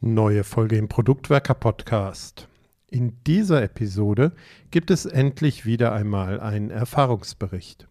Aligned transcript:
Neue 0.00 0.44
Folge 0.44 0.76
im 0.76 0.86
Produktwerker 0.86 1.54
Podcast. 1.54 2.46
In 2.88 3.16
dieser 3.26 3.64
Episode 3.64 4.30
gibt 4.70 4.92
es 4.92 5.06
endlich 5.06 5.66
wieder 5.66 5.92
einmal 5.92 6.38
einen 6.38 6.70
Erfahrungsbericht. 6.70 7.88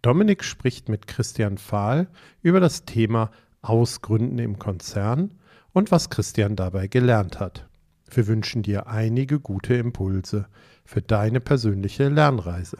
Dominik 0.00 0.42
spricht 0.42 0.88
mit 0.88 1.06
Christian 1.06 1.58
Fahl 1.58 2.08
über 2.40 2.58
das 2.58 2.86
Thema 2.86 3.30
Ausgründen 3.60 4.38
im 4.38 4.58
Konzern 4.58 5.34
und 5.74 5.90
was 5.90 6.08
Christian 6.08 6.56
dabei 6.56 6.86
gelernt 6.86 7.38
hat. 7.38 7.68
Wir 8.10 8.26
wünschen 8.28 8.62
dir 8.62 8.86
einige 8.86 9.38
gute 9.38 9.74
Impulse 9.74 10.46
für 10.86 11.02
deine 11.02 11.40
persönliche 11.40 12.08
Lernreise. 12.08 12.78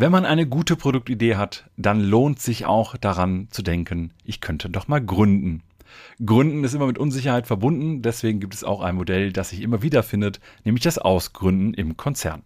Wenn 0.00 0.12
man 0.12 0.24
eine 0.24 0.46
gute 0.46 0.76
Produktidee 0.76 1.34
hat, 1.34 1.68
dann 1.76 2.00
lohnt 2.00 2.38
sich 2.38 2.66
auch 2.66 2.96
daran 2.96 3.48
zu 3.50 3.62
denken, 3.62 4.12
ich 4.22 4.40
könnte 4.40 4.70
doch 4.70 4.86
mal 4.86 5.04
gründen. 5.04 5.64
Gründen 6.24 6.62
ist 6.62 6.72
immer 6.72 6.86
mit 6.86 6.98
Unsicherheit 6.98 7.48
verbunden, 7.48 8.00
deswegen 8.00 8.38
gibt 8.38 8.54
es 8.54 8.62
auch 8.62 8.80
ein 8.80 8.94
Modell, 8.94 9.32
das 9.32 9.48
sich 9.48 9.60
immer 9.60 9.82
wieder 9.82 10.04
findet, 10.04 10.38
nämlich 10.62 10.84
das 10.84 10.98
Ausgründen 10.98 11.74
im 11.74 11.96
Konzern. 11.96 12.44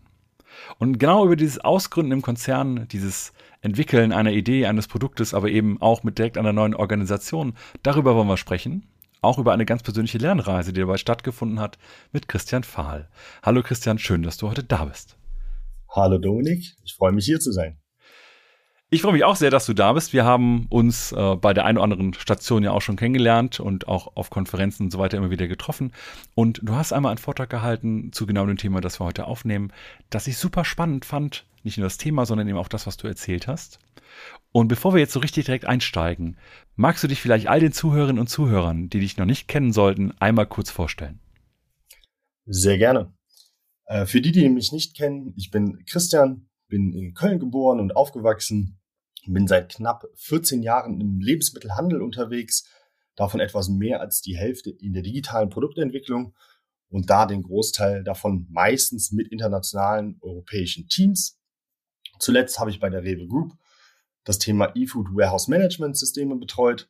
Und 0.78 0.96
genau 0.96 1.26
über 1.26 1.36
dieses 1.36 1.58
Ausgründen 1.58 2.12
im 2.12 2.22
Konzern, 2.22 2.88
dieses 2.88 3.34
Entwickeln 3.60 4.12
einer 4.12 4.32
Idee, 4.32 4.64
eines 4.64 4.88
Produktes, 4.88 5.34
aber 5.34 5.50
eben 5.50 5.78
auch 5.82 6.04
mit 6.04 6.16
direkt 6.16 6.38
einer 6.38 6.54
neuen 6.54 6.74
Organisation, 6.74 7.52
darüber 7.82 8.16
wollen 8.16 8.28
wir 8.28 8.38
sprechen. 8.38 8.86
Auch 9.20 9.36
über 9.36 9.52
eine 9.52 9.66
ganz 9.66 9.82
persönliche 9.82 10.16
Lernreise, 10.16 10.72
die 10.72 10.80
dabei 10.80 10.96
stattgefunden 10.96 11.60
hat, 11.60 11.76
mit 12.12 12.28
Christian 12.28 12.64
Fahl. 12.64 13.10
Hallo 13.42 13.62
Christian, 13.62 13.98
schön, 13.98 14.22
dass 14.22 14.38
du 14.38 14.48
heute 14.48 14.64
da 14.64 14.86
bist. 14.86 15.18
Hallo 15.94 16.16
Dominik, 16.16 16.74
ich 16.84 16.94
freue 16.94 17.12
mich 17.12 17.26
hier 17.26 17.38
zu 17.38 17.52
sein. 17.52 17.78
Ich 18.88 19.02
freue 19.02 19.12
mich 19.12 19.24
auch 19.24 19.36
sehr, 19.36 19.50
dass 19.50 19.66
du 19.66 19.74
da 19.74 19.92
bist. 19.92 20.14
Wir 20.14 20.24
haben 20.24 20.66
uns 20.70 21.12
äh, 21.12 21.36
bei 21.36 21.52
der 21.52 21.66
einen 21.66 21.76
oder 21.76 21.84
anderen 21.84 22.14
Station 22.14 22.62
ja 22.62 22.70
auch 22.70 22.80
schon 22.80 22.96
kennengelernt 22.96 23.60
und 23.60 23.88
auch 23.88 24.16
auf 24.16 24.30
Konferenzen 24.30 24.84
und 24.84 24.90
so 24.90 24.98
weiter 24.98 25.18
immer 25.18 25.30
wieder 25.30 25.48
getroffen. 25.48 25.92
Und 26.34 26.60
du 26.62 26.74
hast 26.74 26.94
einmal 26.94 27.10
einen 27.10 27.18
Vortrag 27.18 27.50
gehalten 27.50 28.10
zu 28.10 28.24
genau 28.24 28.46
dem 28.46 28.56
Thema, 28.56 28.80
das 28.80 29.00
wir 29.00 29.04
heute 29.04 29.26
aufnehmen, 29.26 29.70
das 30.08 30.26
ich 30.26 30.38
super 30.38 30.64
spannend 30.64 31.04
fand. 31.04 31.44
Nicht 31.62 31.76
nur 31.76 31.84
das 31.84 31.98
Thema, 31.98 32.24
sondern 32.24 32.48
eben 32.48 32.58
auch 32.58 32.68
das, 32.68 32.86
was 32.86 32.96
du 32.96 33.06
erzählt 33.06 33.46
hast. 33.46 33.78
Und 34.50 34.68
bevor 34.68 34.94
wir 34.94 35.00
jetzt 35.00 35.12
so 35.12 35.20
richtig 35.20 35.44
direkt 35.44 35.66
einsteigen, 35.66 36.38
magst 36.74 37.04
du 37.04 37.08
dich 37.08 37.20
vielleicht 37.20 37.48
all 37.48 37.60
den 37.60 37.72
Zuhörerinnen 37.72 38.20
und 38.20 38.28
Zuhörern, 38.28 38.88
die 38.88 39.00
dich 39.00 39.18
noch 39.18 39.26
nicht 39.26 39.46
kennen 39.46 39.72
sollten, 39.72 40.12
einmal 40.20 40.46
kurz 40.46 40.70
vorstellen? 40.70 41.20
Sehr 42.46 42.78
gerne. 42.78 43.12
Äh, 43.92 44.06
für 44.06 44.22
die, 44.22 44.32
die 44.32 44.48
mich 44.48 44.72
nicht 44.72 44.96
kennen, 44.96 45.34
ich 45.36 45.50
bin 45.50 45.84
Christian, 45.84 46.48
bin 46.68 46.94
in 46.94 47.12
Köln 47.12 47.38
geboren 47.38 47.78
und 47.78 47.94
aufgewachsen, 47.94 48.80
bin 49.26 49.46
seit 49.46 49.74
knapp 49.74 50.06
14 50.14 50.62
Jahren 50.62 50.98
im 50.98 51.20
Lebensmittelhandel 51.20 52.00
unterwegs, 52.00 52.66
davon 53.16 53.40
etwas 53.40 53.68
mehr 53.68 54.00
als 54.00 54.22
die 54.22 54.34
Hälfte 54.34 54.70
in 54.70 54.94
der 54.94 55.02
digitalen 55.02 55.50
Produktentwicklung 55.50 56.34
und 56.88 57.10
da 57.10 57.26
den 57.26 57.42
Großteil 57.42 58.02
davon 58.02 58.46
meistens 58.48 59.12
mit 59.12 59.28
internationalen 59.28 60.16
europäischen 60.22 60.88
Teams. 60.88 61.38
Zuletzt 62.18 62.58
habe 62.58 62.70
ich 62.70 62.80
bei 62.80 62.88
der 62.88 63.02
Rewe 63.02 63.28
Group 63.28 63.52
das 64.24 64.38
Thema 64.38 64.72
eFood 64.74 65.08
Warehouse 65.08 65.48
Management 65.48 65.98
Systeme 65.98 66.36
betreut 66.36 66.88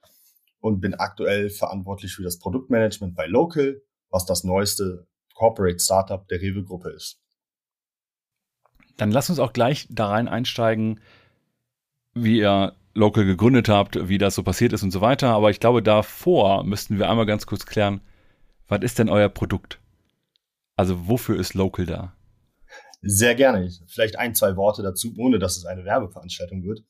und 0.61 0.81
bin 0.81 0.95
aktuell 0.95 1.51
verantwortlich 1.51 2.15
für 2.15 2.23
das 2.23 2.39
Produktmanagement 2.39 3.17
bei 3.17 3.27
Local, 3.27 3.83
was 4.09 4.25
das 4.25 4.45
neueste 4.45 5.09
Corporate 5.43 5.81
Startup 5.81 6.29
der 6.29 6.41
Rewe-Gruppe 6.41 6.91
ist. 6.91 7.21
Dann 8.97 9.11
lass 9.11 9.29
uns 9.29 9.41
auch 9.41 9.53
gleich 9.53 9.89
da 9.91 10.07
rein 10.07 10.29
einsteigen, 10.29 11.01
wie 12.15 12.39
ihr 12.39 12.77
Local 12.95 13.25
gegründet 13.25 13.69
habt, 13.69 14.09
wie 14.09 14.19
das 14.19 14.37
so 14.37 14.45
passiert 14.45 14.73
ist 14.73 14.85
und 14.85 14.93
so 14.93 15.01
weiter. 15.01 15.31
Aber 15.31 15.51
ich 15.51 15.59
glaube, 15.59 15.83
davor 15.83 16.63
müssten 16.63 16.97
wir 17.01 17.11
einmal 17.11 17.27
ganz 17.27 17.47
kurz 17.47 17.67
klären, 17.67 18.03
was 18.69 18.83
ist 18.83 19.01
denn 19.01 19.09
euer 19.09 19.29
Produkt? 19.29 19.81
Also 20.77 21.09
wofür 21.09 21.37
ist 21.41 21.55
Local 21.55 21.87
da? 21.87 22.17
Sehr 23.01 23.35
gerne. 23.35 23.69
Vielleicht 23.89 24.21
ein, 24.21 24.37
zwei 24.37 24.55
Worte 24.55 24.85
dazu, 24.85 25.13
ohne 25.19 25.41
dass 25.41 25.57
es 25.57 25.65
eine 25.65 25.85
Werbeveranstaltung 25.85 26.63
wird. 26.63 26.85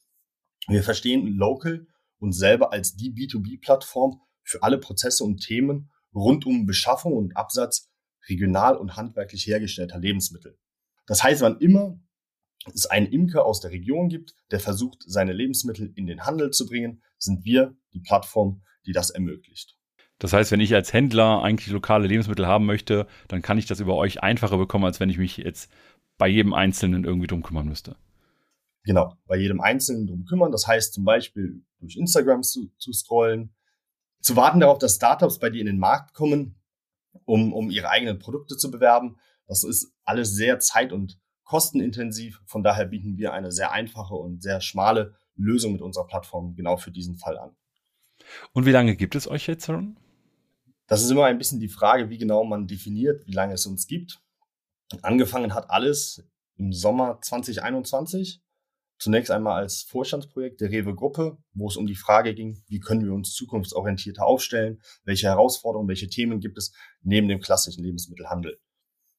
Wir 0.68 0.82
verstehen 0.82 1.38
Local 1.38 1.86
uns 2.18 2.36
selber 2.36 2.70
als 2.70 2.96
die 2.96 3.14
B2B-Plattform 3.14 4.20
für 4.42 4.62
alle 4.62 4.76
Prozesse 4.76 5.24
und 5.24 5.38
Themen 5.38 5.90
rund 6.14 6.44
um 6.44 6.66
Beschaffung 6.66 7.14
und 7.14 7.34
Absatz 7.34 7.91
regional 8.28 8.76
und 8.76 8.96
handwerklich 8.96 9.46
hergestellter 9.46 9.98
Lebensmittel. 9.98 10.58
Das 11.06 11.22
heißt, 11.22 11.42
wann 11.42 11.58
immer 11.58 11.98
es 12.72 12.86
einen 12.86 13.06
Imker 13.06 13.44
aus 13.44 13.60
der 13.60 13.72
Region 13.72 14.08
gibt, 14.08 14.34
der 14.50 14.60
versucht, 14.60 15.02
seine 15.06 15.32
Lebensmittel 15.32 15.92
in 15.96 16.06
den 16.06 16.24
Handel 16.24 16.50
zu 16.50 16.66
bringen, 16.66 17.02
sind 17.18 17.44
wir 17.44 17.74
die 17.92 18.00
Plattform, 18.00 18.62
die 18.86 18.92
das 18.92 19.10
ermöglicht. 19.10 19.76
Das 20.18 20.32
heißt, 20.32 20.52
wenn 20.52 20.60
ich 20.60 20.72
als 20.74 20.92
Händler 20.92 21.42
eigentlich 21.42 21.72
lokale 21.72 22.06
Lebensmittel 22.06 22.46
haben 22.46 22.66
möchte, 22.66 23.08
dann 23.26 23.42
kann 23.42 23.58
ich 23.58 23.66
das 23.66 23.80
über 23.80 23.96
euch 23.96 24.22
einfacher 24.22 24.56
bekommen, 24.56 24.84
als 24.84 25.00
wenn 25.00 25.10
ich 25.10 25.18
mich 25.18 25.36
jetzt 25.38 25.68
bei 26.16 26.28
jedem 26.28 26.54
Einzelnen 26.54 27.04
irgendwie 27.04 27.26
drum 27.26 27.42
kümmern 27.42 27.66
müsste. 27.66 27.96
Genau, 28.84 29.16
bei 29.26 29.36
jedem 29.36 29.60
Einzelnen 29.60 30.06
drum 30.06 30.24
kümmern. 30.24 30.52
Das 30.52 30.66
heißt 30.66 30.94
zum 30.94 31.04
Beispiel 31.04 31.64
durch 31.80 31.96
Instagram 31.96 32.42
zu, 32.42 32.70
zu 32.78 32.92
scrollen, 32.92 33.52
zu 34.20 34.36
warten 34.36 34.60
darauf, 34.60 34.78
dass 34.78 34.94
Startups 34.94 35.40
bei 35.40 35.50
dir 35.50 35.60
in 35.60 35.66
den 35.66 35.78
Markt 35.78 36.14
kommen, 36.14 36.54
um, 37.32 37.54
um 37.54 37.70
ihre 37.70 37.88
eigenen 37.88 38.18
Produkte 38.18 38.58
zu 38.58 38.70
bewerben. 38.70 39.16
Das 39.46 39.64
ist 39.64 39.94
alles 40.04 40.34
sehr 40.34 40.58
zeit- 40.58 40.92
und 40.92 41.18
kostenintensiv. 41.44 42.42
Von 42.44 42.62
daher 42.62 42.84
bieten 42.84 43.16
wir 43.16 43.32
eine 43.32 43.50
sehr 43.50 43.72
einfache 43.72 44.14
und 44.14 44.42
sehr 44.42 44.60
schmale 44.60 45.14
Lösung 45.34 45.72
mit 45.72 45.80
unserer 45.80 46.06
Plattform 46.06 46.54
genau 46.54 46.76
für 46.76 46.90
diesen 46.90 47.16
Fall 47.16 47.38
an. 47.38 47.56
Und 48.52 48.66
wie 48.66 48.70
lange 48.70 48.96
gibt 48.96 49.14
es 49.14 49.26
euch 49.26 49.46
jetzt 49.46 49.64
schon? 49.64 49.96
Das 50.86 51.02
ist 51.02 51.10
immer 51.10 51.24
ein 51.24 51.38
bisschen 51.38 51.58
die 51.58 51.70
Frage, 51.70 52.10
wie 52.10 52.18
genau 52.18 52.44
man 52.44 52.66
definiert, 52.66 53.26
wie 53.26 53.32
lange 53.32 53.54
es 53.54 53.64
uns 53.64 53.86
gibt. 53.86 54.20
Angefangen 55.00 55.54
hat 55.54 55.70
alles 55.70 56.22
im 56.56 56.74
Sommer 56.74 57.18
2021 57.22 58.42
Zunächst 58.98 59.30
einmal 59.30 59.60
als 59.60 59.82
Vorstandsprojekt 59.82 60.60
der 60.60 60.70
Rewe 60.70 60.94
Gruppe, 60.94 61.38
wo 61.54 61.66
es 61.66 61.76
um 61.76 61.86
die 61.86 61.96
Frage 61.96 62.34
ging, 62.34 62.62
wie 62.68 62.78
können 62.78 63.04
wir 63.04 63.12
uns 63.12 63.34
zukunftsorientierter 63.34 64.24
aufstellen, 64.24 64.80
welche 65.04 65.26
Herausforderungen, 65.26 65.88
welche 65.88 66.08
Themen 66.08 66.38
gibt 66.38 66.56
es 66.56 66.72
neben 67.02 67.28
dem 67.28 67.40
klassischen 67.40 67.82
Lebensmittelhandel. 67.82 68.60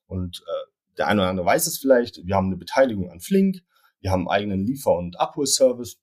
Und 0.07 0.43
äh, 0.47 0.71
der 0.97 1.07
eine 1.07 1.21
oder 1.21 1.29
andere 1.29 1.45
weiß 1.45 1.67
es 1.67 1.77
vielleicht, 1.77 2.25
wir 2.25 2.35
haben 2.35 2.47
eine 2.47 2.57
Beteiligung 2.57 3.11
an 3.11 3.19
Flink, 3.19 3.57
wir 3.99 4.11
haben 4.11 4.21
einen 4.21 4.41
eigenen 4.41 4.65
Liefer- 4.65 4.95
und 4.95 5.19
Abholservice 5.19 5.97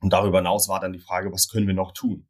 und 0.00 0.12
darüber 0.12 0.38
hinaus 0.38 0.68
war 0.68 0.80
dann 0.80 0.92
die 0.92 0.98
Frage, 0.98 1.32
was 1.32 1.48
können 1.48 1.66
wir 1.66 1.74
noch 1.74 1.92
tun? 1.92 2.28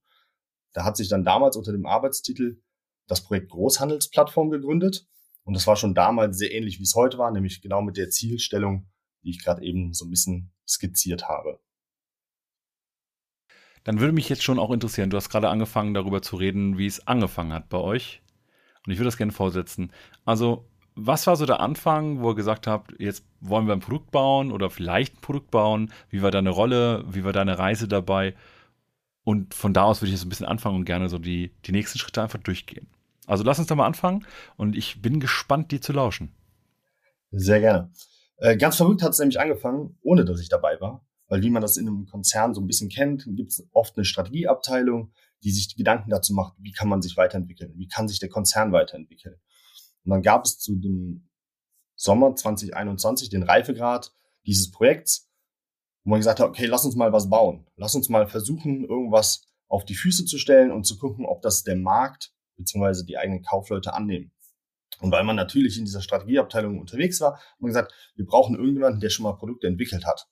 Da 0.73 0.85
hat 0.85 0.97
sich 0.97 1.09
dann 1.09 1.25
damals 1.25 1.57
unter 1.57 1.73
dem 1.73 1.87
Arbeitstitel 1.87 2.63
das 3.07 3.23
Projekt 3.23 3.51
Großhandelsplattform 3.51 4.51
gegründet 4.51 5.07
und 5.45 5.55
das 5.55 5.67
war 5.67 5.77
schon 5.77 5.95
damals 5.95 6.39
sehr 6.39 6.53
ähnlich, 6.53 6.79
wie 6.79 6.85
es 6.85 6.95
heute 6.95 7.19
war, 7.19 7.31
nämlich 7.31 7.61
genau 7.61 7.83
mit 7.83 7.97
der 7.97 8.11
Zielstellung, 8.11 8.89
die 9.23 9.31
ich 9.31 9.43
gerade 9.43 9.63
eben 9.63 9.93
so 9.93 10.05
ein 10.05 10.11
bisschen 10.11 10.53
skizziert 10.71 11.29
habe. 11.29 11.61
Dann 13.85 14.01
würde 14.01 14.13
mich 14.13 14.29
jetzt 14.29 14.43
schon 14.43 14.59
auch 14.59 14.71
interessieren, 14.71 15.11
du 15.11 15.17
hast 15.17 15.31
gerade 15.31 15.49
angefangen 15.49 15.95
darüber 15.95 16.21
zu 16.23 16.37
reden, 16.37 16.77
wie 16.79 16.87
es 16.87 17.07
angefangen 17.07 17.53
hat 17.53 17.69
bei 17.69 17.79
euch. 17.79 18.23
Und 18.85 18.93
ich 18.93 18.99
würde 18.99 19.09
das 19.09 19.17
gerne 19.17 19.33
vorsetzen. 19.33 19.93
Also, 20.25 20.67
was 20.95 21.27
war 21.27 21.37
so 21.37 21.47
der 21.47 21.61
Anfang, 21.61 22.21
wo 22.21 22.31
ihr 22.31 22.35
gesagt 22.35 22.67
habt, 22.67 22.95
jetzt 22.99 23.25
wollen 23.41 23.67
wir 23.67 23.73
ein 23.73 23.81
Produkt 23.81 24.11
bauen 24.11 24.53
oder 24.53 24.69
vielleicht 24.69 25.17
ein 25.17 25.21
Produkt 25.21 25.51
bauen? 25.51 25.93
Wie 26.11 26.23
war 26.23 26.31
deine 26.31 26.51
Rolle? 26.51 27.05
Wie 27.09 27.25
war 27.25 27.33
deine 27.33 27.59
Reise 27.59 27.89
dabei? 27.89 28.35
Und 29.23 29.55
von 29.55 29.73
da 29.73 29.85
aus 29.85 30.01
würde 30.01 30.09
ich 30.09 30.15
jetzt 30.15 30.27
ein 30.27 30.29
bisschen 30.29 30.47
anfangen 30.47 30.77
und 30.77 30.85
gerne 30.85 31.09
so 31.09 31.19
die, 31.19 31.53
die 31.65 31.73
nächsten 31.73 31.99
Schritte 31.99 32.23
einfach 32.23 32.39
durchgehen. 32.39 32.89
Also 33.27 33.45
lass 33.45 33.59
uns 33.59 33.69
da 33.69 33.75
mal 33.77 33.87
anfangen 33.87 34.27
und 34.57 34.77
ich 34.77 35.01
bin 35.03 35.21
gespannt, 35.21 35.71
dir 35.71 35.81
zu 35.81 35.93
lauschen. 35.93 36.33
Sehr 37.31 37.61
gerne. 37.61 37.91
Äh, 38.41 38.57
ganz 38.57 38.77
verrückt 38.77 39.03
hat 39.03 39.13
es 39.13 39.19
nämlich 39.19 39.39
angefangen, 39.39 39.99
ohne 40.03 40.25
dass 40.25 40.41
ich 40.41 40.49
dabei 40.49 40.81
war. 40.81 41.07
Weil 41.29 41.43
wie 41.43 41.51
man 41.51 41.63
das 41.63 41.77
in 41.77 41.87
einem 41.87 42.07
Konzern 42.07 42.55
so 42.55 42.61
ein 42.61 42.67
bisschen 42.67 42.89
kennt, 42.89 43.25
gibt 43.37 43.53
es 43.53 43.69
oft 43.71 43.97
eine 43.97 44.05
Strategieabteilung, 44.05 45.13
die 45.45 45.53
sich 45.53 45.77
Gedanken 45.77 46.11
dazu 46.11 46.35
macht, 46.35 46.55
wie 46.59 46.73
kann 46.73 46.89
man 46.89 47.03
sich 47.03 47.17
weiterentwickeln, 47.17 47.73
wie 47.77 47.87
kann 47.87 48.09
sich 48.09 48.19
der 48.19 48.29
Konzern 48.29 48.73
weiterentwickeln. 48.73 49.37
Und 50.05 50.11
dann 50.11 50.23
gab 50.23 50.45
es 50.45 50.59
zu 50.59 50.75
dem 50.75 51.29
Sommer 51.95 52.35
2021 52.35 53.29
den 53.29 53.43
Reifegrad 53.43 54.13
dieses 54.47 54.71
Projekts, 54.71 55.31
wo 56.03 56.11
man 56.11 56.21
gesagt 56.21 56.41
hat, 56.41 56.49
okay, 56.49 56.67
lass 56.67 56.85
uns 56.85 56.97
mal 56.97 57.13
was 57.13 57.29
bauen. 57.29 57.67
Lass 57.77 57.95
uns 57.95 58.09
mal 58.09 58.27
versuchen, 58.27 58.85
irgendwas 58.85 59.47
auf 59.69 59.85
die 59.85 59.95
Füße 59.95 60.25
zu 60.25 60.39
stellen 60.39 60.73
und 60.73 60.85
zu 60.85 60.99
gucken, 60.99 61.27
ob 61.27 61.43
das 61.43 61.63
der 61.63 61.77
Markt 61.77 62.33
bzw. 62.57 63.05
die 63.05 63.19
eigenen 63.19 63.43
Kaufleute 63.43 63.93
annehmen. 63.93 64.33
Und 65.01 65.13
weil 65.13 65.25
man 65.25 65.37
natürlich 65.37 65.79
in 65.79 65.85
dieser 65.85 66.03
Strategieabteilung 66.03 66.79
unterwegs 66.79 67.21
war, 67.21 67.35
hat 67.35 67.61
man 67.61 67.69
gesagt, 67.69 67.93
wir 68.17 68.27
brauchen 68.27 68.55
irgendjemanden, 68.55 69.01
der 69.01 69.11
schon 69.11 69.25
mal 69.25 69.33
Produkte 69.33 69.67
entwickelt 69.67 70.05
hat. 70.05 70.29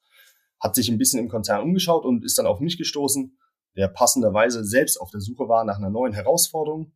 Hat 0.61 0.75
sich 0.75 0.89
ein 0.91 0.99
bisschen 0.99 1.21
im 1.21 1.29
Konzern 1.29 1.63
umgeschaut 1.63 2.05
und 2.05 2.25
ist 2.25 2.39
dann 2.39 2.47
auf 2.47 2.61
mich 2.61 2.77
gestoßen, 2.77 3.39
der 3.77 3.89
passenderweise 3.89 4.65
selbst 4.65 5.01
auf 5.01 5.11
der 5.11 5.21
Suche 5.21 5.49
war 5.49 5.65
nach 5.65 5.79
einer 5.79 5.91
neuen 5.91 6.13
Herausforderung. 6.13 6.93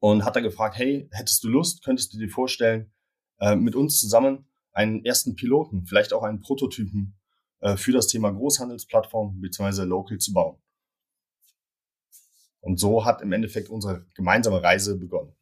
und 0.00 0.24
hat 0.24 0.34
dann 0.34 0.42
gefragt, 0.42 0.76
hey, 0.76 1.08
hättest 1.12 1.44
du 1.44 1.48
Lust, 1.48 1.84
könntest 1.84 2.12
du 2.12 2.18
dir 2.18 2.28
vorstellen, 2.28 2.92
äh, 3.38 3.54
mit 3.54 3.76
uns 3.76 4.00
zusammen 4.00 4.48
einen 4.72 5.04
ersten 5.04 5.36
Piloten, 5.36 5.86
vielleicht 5.86 6.12
auch 6.12 6.24
einen 6.24 6.40
Prototypen 6.40 7.16
äh, 7.60 7.76
für 7.76 7.92
das 7.92 8.08
Thema 8.08 8.32
Großhandelsplattform 8.32 9.40
bzw. 9.40 9.84
Local 9.84 10.18
zu 10.18 10.32
bauen. 10.32 10.58
Und 12.60 12.80
so 12.80 13.04
hat 13.04 13.22
im 13.22 13.30
Endeffekt 13.32 13.68
unsere 13.68 14.06
gemeinsame 14.14 14.60
Reise 14.60 14.98
begonnen. 14.98 15.36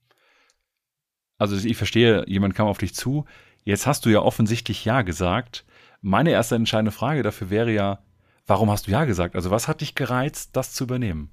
Also 1.39 1.57
ich 1.57 1.77
verstehe, 1.77 2.25
jemand 2.29 2.55
kam 2.55 2.67
auf 2.67 2.79
dich 2.79 2.95
zu. 2.95 3.25
Jetzt 3.65 3.87
hast 3.87 4.05
du 4.05 4.11
ja 4.11 4.21
offensichtlich 4.21 4.85
Ja 4.85 5.03
gesagt. 5.03 5.65
Meine 6.01 6.31
erste 6.31 6.55
entscheidende 6.55 6.93
Frage 6.93 7.23
dafür 7.23 7.51
wäre 7.51 7.73
ja, 7.73 8.05
warum 8.47 8.71
hast 8.71 8.87
du 8.87 8.91
Ja 8.91 9.05
gesagt? 9.05 9.35
Also 9.35 9.51
was 9.51 9.69
hat 9.69 9.81
dich 9.81 9.95
gereizt, 9.95 10.51
das 10.53 10.73
zu 10.73 10.85
übernehmen? 10.85 11.31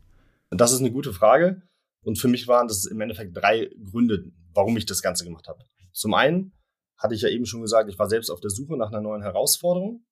Das 0.49 0.71
ist 0.71 0.79
eine 0.79 0.91
gute 0.91 1.13
Frage. 1.13 1.61
Und 2.03 2.17
für 2.17 2.27
mich 2.27 2.47
waren 2.47 2.67
das 2.67 2.85
im 2.85 2.99
Endeffekt 2.99 3.35
drei 3.35 3.69
Gründe, 3.91 4.31
warum 4.53 4.75
ich 4.77 4.85
das 4.85 5.01
Ganze 5.01 5.23
gemacht 5.23 5.47
habe. 5.47 5.63
Zum 5.91 6.13
einen 6.13 6.53
hatte 6.97 7.15
ich 7.15 7.21
ja 7.21 7.29
eben 7.29 7.45
schon 7.45 7.61
gesagt, 7.61 7.89
ich 7.89 7.99
war 7.99 8.09
selbst 8.09 8.29
auf 8.29 8.39
der 8.39 8.49
Suche 8.49 8.77
nach 8.77 8.89
einer 8.89 9.01
neuen 9.01 9.21
Herausforderung 9.21 10.05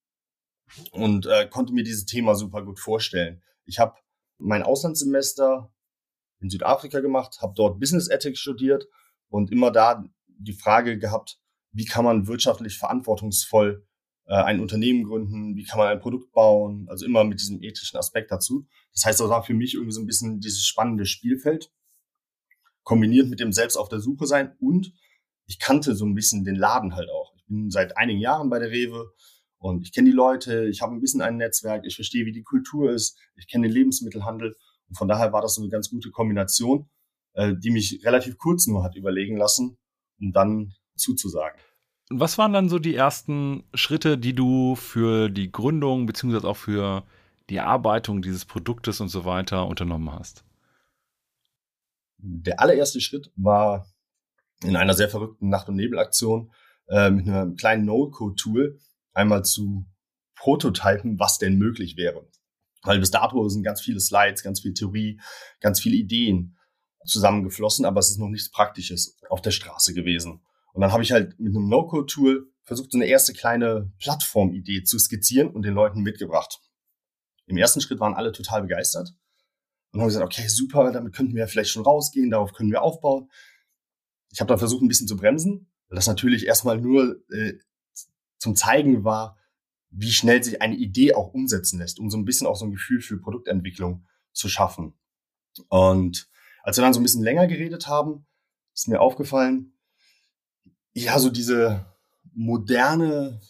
und 0.92 1.26
äh, 1.26 1.48
konnte 1.48 1.72
mir 1.72 1.82
dieses 1.82 2.04
Thema 2.04 2.34
super 2.34 2.64
gut 2.64 2.78
vorstellen. 2.78 3.42
Ich 3.64 3.78
habe 3.78 3.94
mein 4.38 4.62
Auslandssemester 4.62 5.72
in 6.40 6.50
Südafrika 6.50 7.00
gemacht, 7.00 7.38
habe 7.40 7.54
dort 7.56 7.80
Business 7.80 8.08
Ethics 8.08 8.38
studiert 8.38 8.86
und 9.30 9.50
immer 9.50 9.70
da 9.70 10.04
die 10.26 10.52
Frage 10.52 10.98
gehabt, 10.98 11.38
wie 11.72 11.84
kann 11.84 12.04
man 12.04 12.26
wirtschaftlich 12.26 12.76
verantwortungsvoll 12.76 13.86
äh, 14.26 14.34
ein 14.34 14.60
Unternehmen 14.60 15.04
gründen, 15.04 15.56
wie 15.56 15.64
kann 15.64 15.78
man 15.78 15.88
ein 15.88 16.00
Produkt 16.00 16.32
bauen, 16.32 16.86
also 16.88 17.06
immer 17.06 17.24
mit 17.24 17.40
diesem 17.40 17.62
ethischen 17.62 17.98
Aspekt 17.98 18.30
dazu. 18.30 18.66
Das 18.92 19.04
heißt, 19.04 19.20
das 19.20 19.28
war 19.28 19.42
für 19.42 19.54
mich 19.54 19.74
irgendwie 19.74 19.92
so 19.92 20.00
ein 20.00 20.06
bisschen 20.06 20.40
dieses 20.40 20.66
spannende 20.66 21.06
Spielfeld, 21.06 21.72
kombiniert 22.82 23.28
mit 23.28 23.40
dem 23.40 23.52
selbst 23.52 23.76
auf 23.76 23.88
der 23.88 24.00
Suche 24.00 24.26
sein 24.26 24.56
und 24.58 24.92
ich 25.46 25.58
kannte 25.58 25.94
so 25.94 26.04
ein 26.04 26.14
bisschen 26.14 26.44
den 26.44 26.56
Laden 26.56 26.94
halt 26.94 27.10
auch. 27.10 27.34
Ich 27.36 27.44
bin 27.46 27.70
seit 27.70 27.96
einigen 27.96 28.20
Jahren 28.20 28.50
bei 28.50 28.58
der 28.58 28.70
Rewe 28.70 29.12
und 29.58 29.82
ich 29.82 29.92
kenne 29.92 30.10
die 30.10 30.16
Leute, 30.16 30.68
ich 30.68 30.80
habe 30.80 30.92
ein 30.92 31.00
bisschen 31.00 31.22
ein 31.22 31.36
Netzwerk, 31.36 31.84
ich 31.84 31.96
verstehe, 31.96 32.24
wie 32.24 32.32
die 32.32 32.42
Kultur 32.42 32.92
ist, 32.92 33.18
ich 33.36 33.48
kenne 33.48 33.66
den 33.66 33.74
Lebensmittelhandel 33.74 34.56
und 34.88 34.94
von 34.96 35.08
daher 35.08 35.32
war 35.32 35.42
das 35.42 35.54
so 35.54 35.62
eine 35.62 35.70
ganz 35.70 35.90
gute 35.90 36.10
Kombination, 36.10 36.88
äh, 37.34 37.54
die 37.56 37.70
mich 37.70 38.00
relativ 38.04 38.38
kurz 38.38 38.66
nur 38.66 38.82
hat 38.82 38.96
überlegen 38.96 39.36
lassen, 39.36 39.78
um 40.20 40.32
dann 40.32 40.74
zuzusagen. 40.96 41.58
Was 42.10 42.38
waren 42.38 42.52
dann 42.52 42.68
so 42.68 42.78
die 42.78 42.96
ersten 42.96 43.64
Schritte, 43.72 44.18
die 44.18 44.34
du 44.34 44.74
für 44.74 45.28
die 45.28 45.52
Gründung 45.52 46.06
beziehungsweise 46.06 46.48
auch 46.48 46.56
für 46.56 47.04
die 47.48 47.56
Erarbeitung 47.56 48.20
dieses 48.20 48.44
Produktes 48.44 49.00
und 49.00 49.08
so 49.08 49.24
weiter 49.24 49.66
unternommen 49.66 50.12
hast? 50.12 50.44
Der 52.18 52.60
allererste 52.60 53.00
Schritt 53.00 53.30
war 53.36 53.86
in 54.62 54.76
einer 54.76 54.94
sehr 54.94 55.08
verrückten 55.08 55.48
Nacht- 55.48 55.68
und 55.68 55.76
Nebelaktion 55.76 56.52
äh, 56.88 57.10
mit 57.10 57.28
einem 57.28 57.56
kleinen 57.56 57.84
No-Code-Tool 57.84 58.78
einmal 59.12 59.44
zu 59.44 59.86
prototypen, 60.34 61.18
was 61.18 61.38
denn 61.38 61.56
möglich 61.58 61.96
wäre. 61.96 62.26
Weil 62.82 62.98
bis 62.98 63.10
dato 63.10 63.48
sind 63.48 63.62
ganz 63.62 63.80
viele 63.80 64.00
Slides, 64.00 64.42
ganz 64.42 64.60
viel 64.60 64.74
Theorie, 64.74 65.20
ganz 65.60 65.80
viele 65.80 65.96
Ideen 65.96 66.56
zusammengeflossen, 67.04 67.84
aber 67.84 68.00
es 68.00 68.10
ist 68.10 68.18
noch 68.18 68.28
nichts 68.28 68.50
Praktisches 68.50 69.16
auf 69.28 69.40
der 69.40 69.50
Straße 69.50 69.94
gewesen. 69.94 70.42
Und 70.72 70.82
dann 70.82 70.92
habe 70.92 71.02
ich 71.02 71.12
halt 71.12 71.38
mit 71.40 71.54
einem 71.54 71.68
No-Code-Tool 71.68 72.52
versucht, 72.62 72.92
so 72.92 72.98
eine 72.98 73.06
erste 73.06 73.32
kleine 73.32 73.92
Plattformidee 73.98 74.84
zu 74.84 74.98
skizzieren 74.98 75.50
und 75.50 75.62
den 75.62 75.74
Leuten 75.74 76.02
mitgebracht. 76.02 76.60
Im 77.46 77.56
ersten 77.56 77.80
Schritt 77.80 77.98
waren 78.00 78.14
alle 78.14 78.32
total 78.32 78.62
begeistert 78.62 79.12
und 79.92 80.00
haben 80.00 80.08
gesagt, 80.08 80.24
okay, 80.24 80.46
super, 80.46 80.92
damit 80.92 81.14
könnten 81.14 81.34
wir 81.34 81.48
vielleicht 81.48 81.70
schon 81.70 81.82
rausgehen, 81.82 82.30
darauf 82.30 82.52
können 82.52 82.70
wir 82.70 82.82
aufbauen. 82.82 83.28
Ich 84.30 84.40
habe 84.40 84.48
dann 84.48 84.58
versucht, 84.58 84.82
ein 84.82 84.88
bisschen 84.88 85.08
zu 85.08 85.16
bremsen, 85.16 85.68
weil 85.88 85.96
das 85.96 86.06
natürlich 86.06 86.46
erstmal 86.46 86.78
nur 86.78 87.16
äh, 87.32 87.54
zum 88.38 88.54
Zeigen 88.54 89.02
war, 89.02 89.36
wie 89.90 90.12
schnell 90.12 90.42
sich 90.44 90.62
eine 90.62 90.76
Idee 90.76 91.14
auch 91.14 91.34
umsetzen 91.34 91.80
lässt, 91.80 91.98
um 91.98 92.10
so 92.10 92.16
ein 92.16 92.24
bisschen 92.24 92.46
auch 92.46 92.54
so 92.54 92.64
ein 92.64 92.70
Gefühl 92.70 93.00
für 93.00 93.18
Produktentwicklung 93.18 94.06
zu 94.32 94.48
schaffen. 94.48 94.94
Und 95.68 96.30
als 96.62 96.76
wir 96.76 96.82
dann 96.82 96.92
so 96.92 97.00
ein 97.00 97.02
bisschen 97.02 97.22
länger 97.22 97.46
geredet 97.46 97.86
haben, 97.86 98.26
ist 98.74 98.88
mir 98.88 99.00
aufgefallen, 99.00 99.76
ja, 100.92 101.18
so 101.18 101.30
diese 101.30 101.86
moderne 102.32 103.40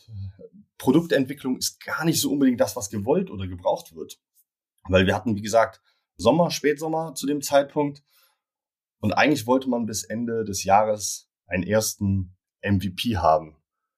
Produktentwicklung 0.79 1.59
ist 1.59 1.85
gar 1.85 2.05
nicht 2.05 2.21
so 2.21 2.31
unbedingt 2.31 2.61
das, 2.61 2.77
was 2.77 2.91
gewollt 2.91 3.31
oder 3.31 3.47
gebraucht 3.47 3.95
wird. 3.95 4.19
Weil 4.89 5.07
wir 5.07 5.15
hatten, 5.15 5.37
wie 5.37 5.43
gesagt, 5.43 5.83
Sommer, 6.17 6.51
Spätsommer 6.51 7.15
zu 7.15 7.27
dem 7.27 7.43
Zeitpunkt. 7.43 8.03
Und 9.01 9.13
eigentlich 9.13 9.47
wollte 9.47 9.69
man 9.69 9.87
bis 9.87 10.05
Ende 10.05 10.45
des 10.45 10.65
Jahres 10.65 11.31
einen 11.47 11.63
ersten 11.63 12.37
MVP 12.63 13.17
haben. 13.17 13.57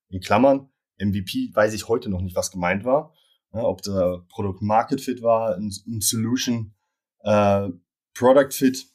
In 0.08 0.20
Klammern, 0.20 0.70
MVP 0.98 1.50
weiß 1.54 1.72
ich 1.74 1.88
heute 1.88 2.08
noch 2.08 2.20
nicht, 2.20 2.36
was 2.36 2.50
gemeint 2.50 2.84
war. 2.84 3.14
Ja, 3.52 3.64
ob 3.64 3.82
der 3.82 4.24
Product 4.28 4.58
Market 4.60 5.00
Fit 5.00 5.22
war, 5.22 5.56
ein, 5.56 5.72
ein 5.86 6.00
Solution 6.00 6.74
äh, 7.20 7.68
Product 8.14 8.52
Fit 8.52 8.91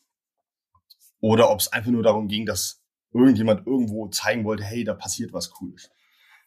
oder 1.28 1.50
ob 1.50 1.60
es 1.60 1.68
einfach 1.74 1.92
nur 1.92 2.04
darum 2.04 2.30
ging, 2.30 2.46
dass 2.46 2.82
irgendjemand 3.12 3.68
irgendwo 3.68 4.08
zeigen 4.08 4.46
wollte, 4.46 4.64
hey, 4.64 4.86
da 4.86 4.94
passiert 4.94 5.34
was 5.34 5.50
Cooles. 5.50 5.90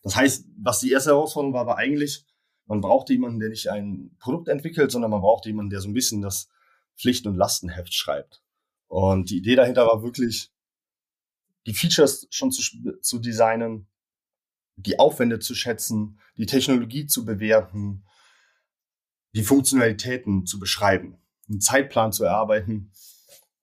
Das 0.02 0.16
heißt, 0.16 0.46
was 0.56 0.80
die 0.80 0.90
erste 0.90 1.10
Herausforderung 1.10 1.52
war, 1.52 1.66
war 1.66 1.76
eigentlich, 1.76 2.24
man 2.64 2.80
brauchte 2.80 3.12
jemanden, 3.12 3.40
der 3.40 3.50
nicht 3.50 3.68
ein 3.68 4.16
Produkt 4.18 4.48
entwickelt, 4.48 4.90
sondern 4.90 5.10
man 5.10 5.20
brauchte 5.20 5.50
jemanden, 5.50 5.68
der 5.68 5.82
so 5.82 5.88
ein 5.88 5.92
bisschen 5.92 6.22
das 6.22 6.48
Pflicht- 6.96 7.26
und 7.26 7.36
Lastenheft 7.36 7.92
schreibt. 7.92 8.42
Und 8.86 9.28
die 9.28 9.36
Idee 9.36 9.54
dahinter 9.54 9.86
war 9.86 10.02
wirklich, 10.02 10.50
die 11.66 11.74
Features 11.74 12.26
schon 12.30 12.50
zu, 12.50 12.62
zu 13.02 13.18
designen, 13.18 13.86
die 14.76 14.98
Aufwände 14.98 15.40
zu 15.40 15.54
schätzen, 15.54 16.18
die 16.38 16.46
Technologie 16.46 17.04
zu 17.04 17.26
bewerten, 17.26 18.06
die 19.34 19.42
Funktionalitäten 19.42 20.46
zu 20.46 20.58
beschreiben, 20.58 21.18
einen 21.50 21.60
Zeitplan 21.60 22.12
zu 22.12 22.24
erarbeiten. 22.24 22.92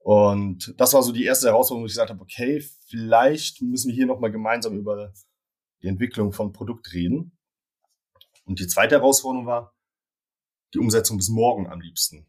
Und 0.07 0.73
das 0.77 0.93
war 0.93 1.03
so 1.03 1.11
die 1.11 1.25
erste 1.25 1.47
Herausforderung, 1.47 1.83
wo 1.83 1.85
ich 1.87 1.91
gesagt 1.91 2.11
habe, 2.11 2.21
okay, 2.21 2.61
vielleicht 2.87 3.61
müssen 3.61 3.89
wir 3.89 3.93
hier 3.93 4.05
nochmal 4.05 4.31
gemeinsam 4.31 4.77
über 4.77 5.11
die 5.81 5.87
Entwicklung 5.89 6.31
von 6.31 6.53
Produkt 6.53 6.93
reden. 6.93 7.37
Und 8.45 8.61
die 8.61 8.67
zweite 8.67 8.95
Herausforderung 8.95 9.47
war 9.47 9.75
die 10.73 10.79
Umsetzung 10.79 11.17
bis 11.17 11.27
morgen 11.27 11.67
am 11.67 11.81
liebsten. 11.81 12.25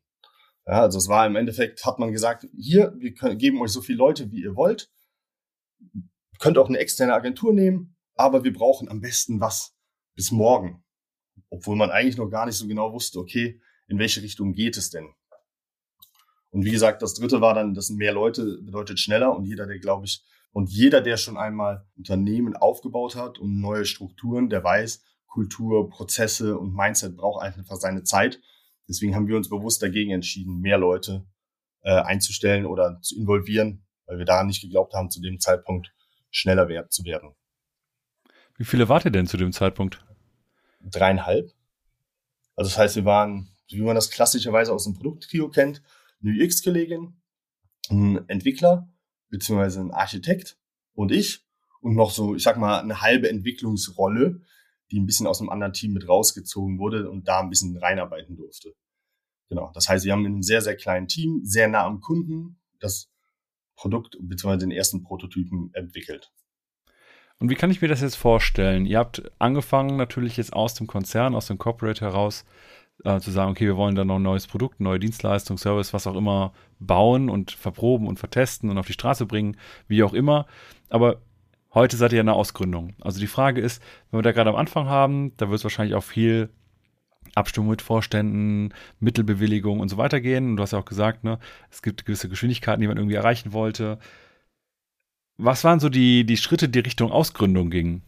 Ja, 0.66 0.80
also 0.80 0.98
es 0.98 1.06
war 1.06 1.24
im 1.24 1.36
Endeffekt, 1.36 1.86
hat 1.86 2.00
man 2.00 2.10
gesagt, 2.10 2.48
hier, 2.52 2.94
wir 2.98 3.14
können, 3.14 3.38
geben 3.38 3.62
euch 3.62 3.70
so 3.70 3.80
viele 3.80 3.98
Leute, 3.98 4.32
wie 4.32 4.42
ihr 4.42 4.56
wollt. 4.56 4.90
Könnt 6.40 6.58
auch 6.58 6.68
eine 6.68 6.78
externe 6.78 7.14
Agentur 7.14 7.52
nehmen, 7.52 7.96
aber 8.16 8.42
wir 8.42 8.52
brauchen 8.52 8.88
am 8.88 9.00
besten 9.00 9.40
was 9.40 9.76
bis 10.16 10.32
morgen. 10.32 10.82
Obwohl 11.48 11.76
man 11.76 11.92
eigentlich 11.92 12.16
noch 12.16 12.28
gar 12.28 12.44
nicht 12.44 12.56
so 12.56 12.66
genau 12.66 12.92
wusste, 12.92 13.20
okay, 13.20 13.60
in 13.86 14.00
welche 14.00 14.20
Richtung 14.20 14.52
geht 14.52 14.76
es 14.76 14.90
denn? 14.90 15.14
Und 16.58 16.64
wie 16.64 16.72
gesagt, 16.72 17.02
das 17.02 17.14
dritte 17.14 17.40
war 17.40 17.54
dann, 17.54 17.72
das 17.72 17.86
sind 17.86 17.98
mehr 17.98 18.12
Leute, 18.12 18.58
bedeutet 18.60 18.98
schneller 18.98 19.32
und 19.32 19.44
jeder, 19.44 19.68
der, 19.68 19.78
glaube 19.78 20.06
ich, 20.06 20.24
und 20.50 20.68
jeder, 20.68 21.00
der 21.00 21.16
schon 21.16 21.36
einmal 21.36 21.86
Unternehmen 21.96 22.56
aufgebaut 22.56 23.14
hat 23.14 23.38
und 23.38 23.60
neue 23.60 23.84
Strukturen, 23.84 24.50
der 24.50 24.64
weiß, 24.64 25.04
Kultur, 25.28 25.88
Prozesse 25.88 26.58
und 26.58 26.74
Mindset 26.74 27.16
braucht 27.16 27.44
einfach 27.44 27.76
seine 27.76 28.02
Zeit. 28.02 28.40
Deswegen 28.88 29.14
haben 29.14 29.28
wir 29.28 29.36
uns 29.36 29.48
bewusst 29.48 29.84
dagegen 29.84 30.10
entschieden, 30.10 30.58
mehr 30.58 30.78
Leute 30.78 31.24
äh, 31.82 31.92
einzustellen 31.92 32.66
oder 32.66 32.98
zu 33.02 33.16
involvieren, 33.16 33.86
weil 34.06 34.18
wir 34.18 34.24
daran 34.24 34.48
nicht 34.48 34.60
geglaubt 34.60 34.94
haben, 34.94 35.12
zu 35.12 35.20
dem 35.20 35.38
Zeitpunkt 35.38 35.94
schneller 36.32 36.66
wert 36.66 36.92
zu 36.92 37.04
werden. 37.04 37.36
Wie 38.56 38.64
viele 38.64 38.88
wart 38.88 39.04
ihr 39.04 39.12
denn 39.12 39.28
zu 39.28 39.36
dem 39.36 39.52
Zeitpunkt? 39.52 40.04
Dreieinhalb. 40.80 41.52
Also 42.56 42.68
das 42.68 42.78
heißt, 42.78 42.96
wir 42.96 43.04
waren, 43.04 43.48
wie 43.68 43.80
man 43.80 43.94
das 43.94 44.10
klassischerweise 44.10 44.72
aus 44.72 44.82
dem 44.82 44.94
Produkttrio 44.94 45.50
kennt, 45.50 45.82
eine 46.22 46.32
UX-Kollegin, 46.32 47.20
ein 47.90 48.28
Entwickler, 48.28 48.88
beziehungsweise 49.28 49.80
ein 49.80 49.90
Architekt 49.90 50.58
und 50.94 51.12
ich 51.12 51.46
und 51.80 51.94
noch 51.94 52.10
so, 52.10 52.34
ich 52.34 52.42
sag 52.42 52.58
mal, 52.58 52.80
eine 52.80 53.00
halbe 53.00 53.28
Entwicklungsrolle, 53.28 54.40
die 54.90 54.98
ein 54.98 55.06
bisschen 55.06 55.26
aus 55.26 55.40
einem 55.40 55.50
anderen 55.50 55.72
Team 55.72 55.92
mit 55.92 56.08
rausgezogen 56.08 56.78
wurde 56.78 57.10
und 57.10 57.28
da 57.28 57.40
ein 57.40 57.50
bisschen 57.50 57.76
reinarbeiten 57.76 58.36
durfte. 58.36 58.74
Genau. 59.48 59.70
Das 59.74 59.88
heißt, 59.88 60.04
wir 60.04 60.12
haben 60.12 60.26
in 60.26 60.32
einem 60.32 60.42
sehr, 60.42 60.60
sehr 60.60 60.76
kleinen 60.76 61.08
Team, 61.08 61.40
sehr 61.44 61.68
nah 61.68 61.84
am 61.84 62.00
Kunden, 62.00 62.60
das 62.80 63.10
Produkt 63.76 64.16
bzw. 64.20 64.58
den 64.58 64.70
ersten 64.70 65.02
Prototypen 65.02 65.70
entwickelt. 65.74 66.32
Und 67.38 67.50
wie 67.50 67.54
kann 67.54 67.70
ich 67.70 67.80
mir 67.80 67.88
das 67.88 68.00
jetzt 68.00 68.16
vorstellen? 68.16 68.84
Ihr 68.84 68.98
habt 68.98 69.30
angefangen 69.38 69.96
natürlich 69.96 70.36
jetzt 70.36 70.52
aus 70.52 70.74
dem 70.74 70.88
Konzern, 70.88 71.36
aus 71.36 71.46
dem 71.46 71.58
Corporate 71.58 72.00
heraus 72.00 72.44
äh, 73.04 73.20
zu 73.20 73.30
sagen, 73.30 73.50
okay, 73.50 73.66
wir 73.66 73.76
wollen 73.76 73.94
dann 73.94 74.08
noch 74.08 74.16
ein 74.16 74.22
neues 74.22 74.46
Produkt, 74.46 74.80
neue 74.80 74.98
Dienstleistung, 74.98 75.58
Service, 75.58 75.92
was 75.92 76.06
auch 76.06 76.16
immer 76.16 76.52
bauen 76.78 77.30
und 77.30 77.52
verproben 77.52 78.06
und 78.06 78.18
vertesten 78.18 78.70
und 78.70 78.78
auf 78.78 78.86
die 78.86 78.92
Straße 78.92 79.26
bringen, 79.26 79.56
wie 79.86 80.02
auch 80.02 80.14
immer. 80.14 80.46
Aber 80.88 81.20
heute 81.74 81.96
seid 81.96 82.12
ihr 82.12 82.16
ja 82.16 82.22
eine 82.22 82.34
Ausgründung. 82.34 82.94
Also 83.00 83.20
die 83.20 83.26
Frage 83.26 83.60
ist, 83.60 83.82
wenn 84.10 84.18
wir 84.18 84.22
da 84.22 84.32
gerade 84.32 84.50
am 84.50 84.56
Anfang 84.56 84.86
haben, 84.86 85.36
da 85.36 85.48
wird 85.48 85.58
es 85.58 85.64
wahrscheinlich 85.64 85.94
auch 85.94 86.04
viel 86.04 86.50
Abstimmung 87.34 87.70
mit 87.70 87.82
Vorständen, 87.82 88.74
Mittelbewilligung 89.00 89.80
und 89.80 89.88
so 89.88 89.96
weiter 89.96 90.20
gehen. 90.20 90.50
Und 90.50 90.56
du 90.56 90.62
hast 90.62 90.72
ja 90.72 90.78
auch 90.78 90.84
gesagt, 90.84 91.24
ne, 91.24 91.38
es 91.70 91.82
gibt 91.82 92.04
gewisse 92.04 92.28
Geschwindigkeiten, 92.28 92.80
die 92.80 92.88
man 92.88 92.96
irgendwie 92.96 93.16
erreichen 93.16 93.52
wollte. 93.52 93.98
Was 95.36 95.62
waren 95.62 95.78
so 95.78 95.88
die, 95.88 96.24
die 96.24 96.36
Schritte, 96.36 96.68
die 96.68 96.80
Richtung 96.80 97.12
Ausgründung 97.12 97.70
gingen? 97.70 98.02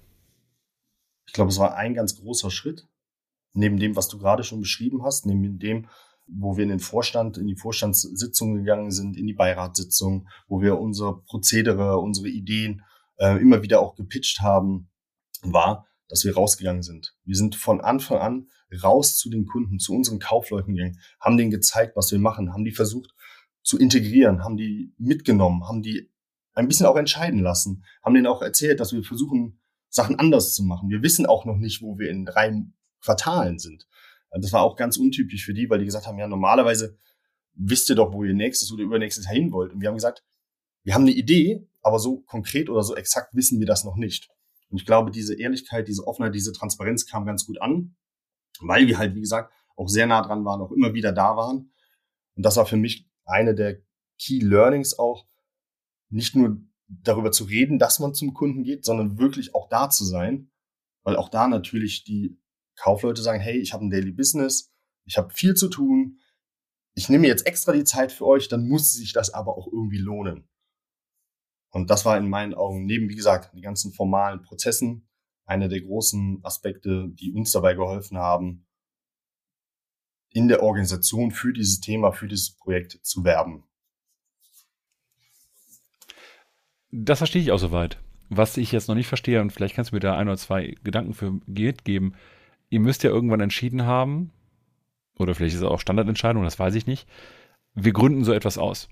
Ich 1.27 1.33
glaube, 1.33 1.51
es 1.51 1.59
war 1.59 1.77
ein 1.77 1.95
ganz 1.95 2.21
großer 2.21 2.51
Schritt. 2.51 2.89
Neben 3.53 3.79
dem, 3.79 3.97
was 3.97 4.09
du 4.09 4.19
gerade 4.19 4.45
schon 4.45 4.61
beschrieben 4.61 5.03
hast, 5.03 5.27
neben 5.27 5.59
dem, 5.59 5.89
wo 6.27 6.57
wir 6.57 6.63
in 6.63 6.71
den 6.71 6.81
Vorstand, 6.81 7.39
in 7.39 7.47
die 7.47 7.57
Vorstandssitzungen 7.57 8.59
gegangen 8.59 8.91
sind, 8.91 9.17
in 9.17 9.27
die 9.27 9.35
Beiratssitzung, 9.35 10.29
wo 10.47 10.61
wir 10.61 10.79
unser 10.79 11.23
Prozedere, 11.27 11.99
unsere 11.99 12.29
Ideen 12.29 12.83
äh, 13.19 13.41
immer 13.41 13.63
wieder 13.63 13.81
auch 13.81 13.97
gepitcht 13.97 14.41
haben, 14.41 14.91
war, 15.43 15.87
dass 16.09 16.25
wir 16.25 16.35
rausgegangen 16.35 16.83
sind. 16.83 17.15
Wir 17.25 17.37
sind 17.37 17.57
von 17.57 17.81
Anfang 17.81 18.19
an 18.19 18.49
raus 18.83 19.17
zu 19.17 19.31
den 19.31 19.47
Kunden, 19.47 19.79
zu 19.79 19.93
unseren 19.95 20.21
Kaufleuten 20.21 20.75
gegangen, 20.75 21.01
haben 21.21 21.37
denen 21.37 21.51
gezeigt, 21.51 21.97
was 21.97 22.13
wir 22.13 22.19
machen, 22.19 22.53
haben 22.53 22.65
die 22.65 22.73
versucht 22.73 23.15
zu 23.63 23.79
integrieren, 23.79 24.45
haben 24.45 24.57
die 24.57 24.95
mitgenommen, 24.99 25.67
haben 25.69 25.83
die 25.83 26.11
ein 26.55 26.69
bisschen 26.69 26.87
auch 26.87 26.97
entscheiden 26.97 27.41
lassen, 27.41 27.85
haben 28.03 28.15
denen 28.15 28.27
auch 28.27 28.43
erzählt, 28.43 28.81
dass 28.81 28.93
wir 28.93 29.03
versuchen, 29.03 29.61
Sachen 29.89 30.19
anders 30.19 30.55
zu 30.55 30.63
machen. 30.63 30.89
Wir 30.89 31.03
wissen 31.03 31.27
auch 31.27 31.45
noch 31.45 31.57
nicht, 31.57 31.83
wo 31.83 31.99
wir 31.99 32.11
in 32.11 32.25
drei 32.25 32.65
Quartalen 33.03 33.59
sind. 33.59 33.87
Das 34.31 34.53
war 34.53 34.63
auch 34.63 34.77
ganz 34.77 34.97
untypisch 34.97 35.45
für 35.45 35.55
die, 35.55 35.69
weil 35.69 35.81
die 35.81 35.85
gesagt 35.85 36.07
haben, 36.07 36.19
ja, 36.19 36.29
normalerweise 36.29 36.99
wisst 37.55 37.89
ihr 37.89 37.97
doch, 37.97 38.13
wo 38.13 38.25
ihr 38.25 38.35
nächstes 38.35 38.73
oder 38.73 38.83
übernächstes 38.83 39.29
hin 39.29 39.53
wollt. 39.53 39.73
Und 39.73 39.81
wir 39.81 39.89
haben 39.89 39.97
gesagt, 39.97 40.25
wir 40.85 40.95
haben 40.95 41.03
eine 41.03 41.13
Idee, 41.13 41.69
aber 41.83 41.99
so 41.99 42.21
konkret 42.21 42.71
oder 42.71 42.83
so 42.83 42.95
exakt 42.95 43.35
wissen 43.35 43.59
wir 43.59 43.67
das 43.67 43.85
noch 43.85 43.97
nicht. 43.97 44.31
Und 44.71 44.79
ich 44.79 44.87
glaube, 44.87 45.11
diese 45.11 45.39
Ehrlichkeit, 45.39 45.89
diese 45.89 46.07
Offenheit, 46.07 46.35
diese 46.35 46.53
Transparenz 46.53 47.07
kam 47.07 47.27
ganz 47.27 47.45
gut 47.45 47.61
an, 47.61 47.97
weil 48.61 48.87
wir 48.87 48.99
halt, 48.99 49.15
wie 49.15 49.21
gesagt, 49.21 49.53
auch 49.77 49.89
sehr 49.89 50.07
nah 50.07 50.23
dran 50.23 50.45
waren, 50.45 50.61
auch 50.61 50.73
immer 50.73 50.95
wieder 50.95 51.13
da 51.13 51.37
waren. 51.37 51.73
Und 52.37 52.45
das 52.45 52.57
war 52.57 52.67
für 52.67 52.77
mich 52.77 53.09
eine 53.25 53.55
der 53.55 53.81
Key 54.19 54.39
Learnings 54.39 54.99
auch, 54.99 55.27
nicht 56.09 56.35
nur 56.35 56.61
darüber 56.89 57.31
zu 57.33 57.45
reden, 57.45 57.79
dass 57.79 57.99
man 57.99 58.15
zum 58.15 58.35
Kunden 58.35 58.63
geht, 58.65 58.85
sondern 58.85 59.19
wirklich 59.19 59.55
auch 59.55 59.69
da 59.69 59.91
zu 59.91 60.05
sein, 60.05 60.51
weil 61.03 61.17
auch 61.17 61.29
da 61.29 61.49
natürlich 61.49 62.05
die 62.05 62.40
Kaufleute 62.81 63.23
sagen, 63.23 63.41
hey, 63.41 63.59
ich 63.59 63.73
habe 63.73 63.85
ein 63.85 63.91
Daily 63.91 64.13
Business, 64.13 64.73
ich 65.05 65.19
habe 65.19 65.33
viel 65.33 65.55
zu 65.55 65.69
tun, 65.69 66.19
ich 66.95 67.09
nehme 67.09 67.27
jetzt 67.27 67.47
extra 67.47 67.73
die 67.73 67.85
Zeit 67.85 68.11
für 68.11 68.27
euch, 68.27 68.49
dann 68.49 68.69
muss 68.69 68.93
sich 68.93 69.13
das 69.13 69.31
aber 69.31 69.57
auch 69.57 69.67
irgendwie 69.67 69.99
lohnen. 69.99 70.49
Und 71.71 71.91
das 71.91 72.05
war 72.05 72.17
in 72.17 72.29
meinen 72.29 72.55
Augen 72.55 72.85
neben, 72.85 73.09
wie 73.09 73.15
gesagt, 73.15 73.55
die 73.55 73.61
ganzen 73.61 73.93
formalen 73.93 74.43
Prozessen 74.43 75.09
einer 75.45 75.69
der 75.69 75.81
großen 75.81 76.41
Aspekte, 76.43 77.09
die 77.11 77.33
uns 77.33 77.53
dabei 77.53 77.75
geholfen 77.75 78.19
haben, 78.19 78.67
in 80.31 80.49
der 80.49 80.63
Organisation 80.63 81.33
für 81.33 81.53
dieses 81.53 81.81
Thema, 81.81 82.13
für 82.13 82.29
dieses 82.29 82.57
Projekt 82.57 82.99
zu 83.03 83.25
werben. 83.25 83.65
Das 86.93 87.19
verstehe 87.19 87.43
ich 87.43 87.53
auch 87.53 87.59
soweit. 87.59 88.01
Was 88.29 88.57
ich 88.57 88.73
jetzt 88.73 88.89
noch 88.89 88.95
nicht 88.95 89.09
verstehe, 89.09 89.41
und 89.41 89.53
vielleicht 89.53 89.75
kannst 89.75 89.91
du 89.91 89.97
mir 89.97 90.01
da 90.01 90.17
ein 90.17 90.29
oder 90.29 90.37
zwei 90.37 90.77
Gedanken 90.83 91.15
für 91.15 91.41
geben, 91.49 92.15
ihr 92.71 92.81
müsst 92.81 93.03
ja 93.03 93.11
irgendwann 93.11 93.41
entschieden 93.41 93.85
haben, 93.85 94.33
oder 95.19 95.35
vielleicht 95.35 95.55
ist 95.55 95.61
es 95.61 95.67
auch 95.67 95.81
Standardentscheidung, 95.81 96.43
das 96.43 96.59
weiß 96.59 96.75
ich 96.75 96.87
nicht, 96.87 97.07
wir 97.75 97.93
gründen 97.93 98.25
so 98.25 98.33
etwas 98.33 98.59
aus. 98.59 98.89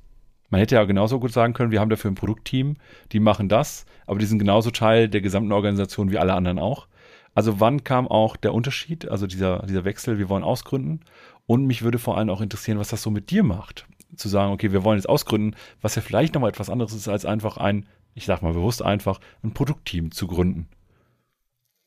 Man 0.51 0.61
hätte 0.61 0.77
ja 0.77 0.85
genauso 0.85 1.21
gut 1.21 1.33
sagen 1.33 1.53
können, 1.53 1.71
wir 1.71 1.81
haben 1.81 1.91
dafür 1.91 2.11
ein 2.11 2.15
Produktteam, 2.15 2.77
die 3.13 3.21
machen 3.21 3.49
das, 3.49 3.87
aber 4.07 4.19
die 4.19 4.27
sind 4.27 4.39
genauso 4.39 4.71
Teil 4.71 5.09
der 5.09 5.21
gesamten 5.21 5.53
Organisation 5.53 6.11
wie 6.11 6.19
alle 6.19 6.35
anderen 6.35 6.59
auch. 6.59 6.89
Also 7.35 7.61
wann 7.61 7.85
kam 7.85 8.09
auch 8.09 8.37
der 8.37 8.55
Unterschied, 8.55 9.09
also 9.09 9.27
dieser, 9.27 9.65
dieser 9.67 9.85
Wechsel, 9.85 10.19
wir 10.19 10.29
wollen 10.29 10.43
ausgründen? 10.43 11.01
Und 11.47 11.67
mich 11.67 11.83
würde 11.83 11.99
vor 11.99 12.17
allem 12.19 12.31
auch 12.31 12.41
interessieren, 12.41 12.79
was 12.79 12.89
das 12.89 13.03
so 13.03 13.11
mit 13.11 13.31
dir 13.31 13.43
macht. 13.43 13.87
Zu 14.17 14.29
sagen, 14.29 14.53
okay, 14.53 14.73
wir 14.73 14.85
wollen 14.85 14.99
jetzt 14.99 15.09
ausgründen, 15.09 15.55
was 15.81 15.95
ja 15.95 16.03
vielleicht 16.03 16.35
nochmal 16.35 16.51
etwas 16.51 16.71
anderes 16.71 16.95
ist, 16.95 17.09
als 17.09 17.27
einfach 17.27 17.59
ein, 17.59 17.87
ich 18.15 18.25
sag 18.25 18.43
mal 18.43 18.55
bewusst 18.55 18.83
einfach, 18.83 19.21
ein 19.43 19.53
Produktteam 19.53 20.11
zu 20.11 20.27
gründen. 20.27 20.67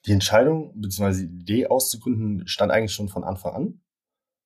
Die 0.05 0.12
Entscheidung 0.12 0.79
bzw. 0.79 1.27
die 1.27 1.41
Idee 1.41 1.67
auszugründen 1.67 2.48
stand 2.48 2.72
eigentlich 2.72 2.93
schon 2.93 3.10
von 3.10 3.24
Anfang 3.24 3.53
an. 3.53 3.81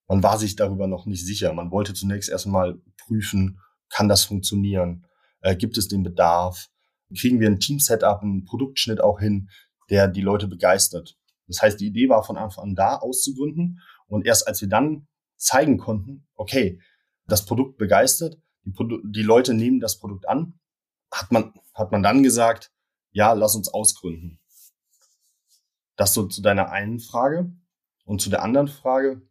Man 0.07 0.21
war 0.21 0.37
sich 0.37 0.55
darüber 0.55 0.87
noch 0.87 1.05
nicht 1.05 1.25
sicher. 1.25 1.53
Man 1.53 1.71
wollte 1.71 1.93
zunächst 1.93 2.29
erstmal 2.29 2.79
prüfen, 2.97 3.59
kann 3.89 4.09
das 4.09 4.23
funktionieren? 4.23 5.05
Äh, 5.41 5.55
gibt 5.55 5.77
es 5.77 5.87
den 5.87 6.03
Bedarf? 6.03 6.69
Kriegen 7.17 7.39
wir 7.39 7.47
ein 7.47 7.59
Team-Setup, 7.59 8.21
einen 8.21 8.45
Produktschnitt 8.45 8.99
auch 8.99 9.19
hin, 9.19 9.49
der 9.89 10.07
die 10.07 10.21
Leute 10.21 10.47
begeistert? 10.47 11.17
Das 11.47 11.61
heißt, 11.61 11.79
die 11.79 11.87
Idee 11.87 12.09
war 12.09 12.23
von 12.23 12.37
Anfang 12.37 12.65
an 12.65 12.75
da 12.75 12.97
auszugründen. 12.97 13.79
Und 14.07 14.25
erst 14.25 14.47
als 14.47 14.61
wir 14.61 14.69
dann 14.69 15.07
zeigen 15.37 15.77
konnten, 15.77 16.27
okay, 16.35 16.81
das 17.27 17.45
Produkt 17.45 17.77
begeistert, 17.77 18.37
die, 18.63 18.71
Produ 18.71 18.99
die 19.03 19.23
Leute 19.23 19.53
nehmen 19.53 19.79
das 19.79 19.99
Produkt 19.99 20.27
an, 20.27 20.59
hat 21.11 21.31
man, 21.31 21.53
hat 21.73 21.91
man 21.91 22.03
dann 22.03 22.23
gesagt, 22.23 22.71
ja, 23.11 23.33
lass 23.33 23.55
uns 23.55 23.69
ausgründen. 23.69 24.39
Das 25.95 26.13
so 26.13 26.27
zu 26.27 26.41
deiner 26.41 26.71
einen 26.71 26.99
Frage. 26.99 27.51
Und 28.05 28.21
zu 28.21 28.29
der 28.29 28.43
anderen 28.43 28.67
Frage, 28.67 29.21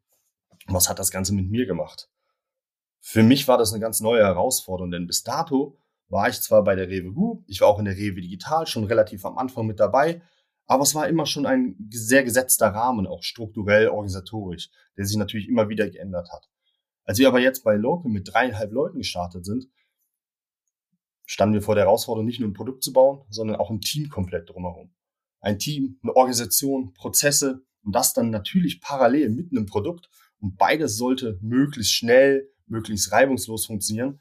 was 0.66 0.88
hat 0.88 0.98
das 0.98 1.10
Ganze 1.10 1.34
mit 1.34 1.50
mir 1.50 1.66
gemacht? 1.66 2.10
Für 3.00 3.22
mich 3.22 3.46
war 3.48 3.58
das 3.58 3.72
eine 3.72 3.80
ganz 3.80 4.00
neue 4.00 4.22
Herausforderung, 4.22 4.90
denn 4.90 5.06
bis 5.06 5.22
dato 5.22 5.78
war 6.08 6.28
ich 6.28 6.40
zwar 6.40 6.64
bei 6.64 6.74
der 6.74 6.88
Rewe 6.88 7.12
Group, 7.12 7.44
ich 7.46 7.60
war 7.60 7.68
auch 7.68 7.78
in 7.78 7.84
der 7.84 7.96
Rewe 7.96 8.20
Digital 8.20 8.66
schon 8.66 8.84
relativ 8.84 9.24
am 9.24 9.38
Anfang 9.38 9.66
mit 9.66 9.78
dabei, 9.78 10.22
aber 10.66 10.82
es 10.82 10.94
war 10.94 11.06
immer 11.06 11.26
schon 11.26 11.44
ein 11.44 11.76
sehr 11.90 12.24
gesetzter 12.24 12.68
Rahmen, 12.68 13.06
auch 13.06 13.22
strukturell, 13.22 13.88
organisatorisch, 13.88 14.70
der 14.96 15.04
sich 15.04 15.16
natürlich 15.16 15.48
immer 15.48 15.68
wieder 15.68 15.88
geändert 15.88 16.30
hat. 16.32 16.48
Als 17.04 17.18
wir 17.18 17.28
aber 17.28 17.40
jetzt 17.40 17.62
bei 17.62 17.76
Local 17.76 18.10
mit 18.10 18.32
dreieinhalb 18.32 18.72
Leuten 18.72 18.98
gestartet 18.98 19.44
sind, 19.44 19.68
standen 21.26 21.54
wir 21.54 21.62
vor 21.62 21.74
der 21.74 21.84
Herausforderung, 21.84 22.26
nicht 22.26 22.40
nur 22.40 22.48
ein 22.48 22.54
Produkt 22.54 22.82
zu 22.82 22.92
bauen, 22.92 23.24
sondern 23.28 23.56
auch 23.56 23.70
ein 23.70 23.80
Team 23.80 24.08
komplett 24.08 24.48
drumherum 24.48 24.94
ein 25.44 25.58
Team, 25.58 25.98
eine 26.02 26.16
Organisation, 26.16 26.94
Prozesse 26.94 27.62
und 27.82 27.94
das 27.94 28.14
dann 28.14 28.30
natürlich 28.30 28.80
parallel 28.80 29.30
mit 29.30 29.52
einem 29.52 29.66
Produkt. 29.66 30.08
Und 30.40 30.56
beides 30.56 30.96
sollte 30.96 31.38
möglichst 31.42 31.92
schnell, 31.92 32.48
möglichst 32.66 33.12
reibungslos 33.12 33.66
funktionieren. 33.66 34.20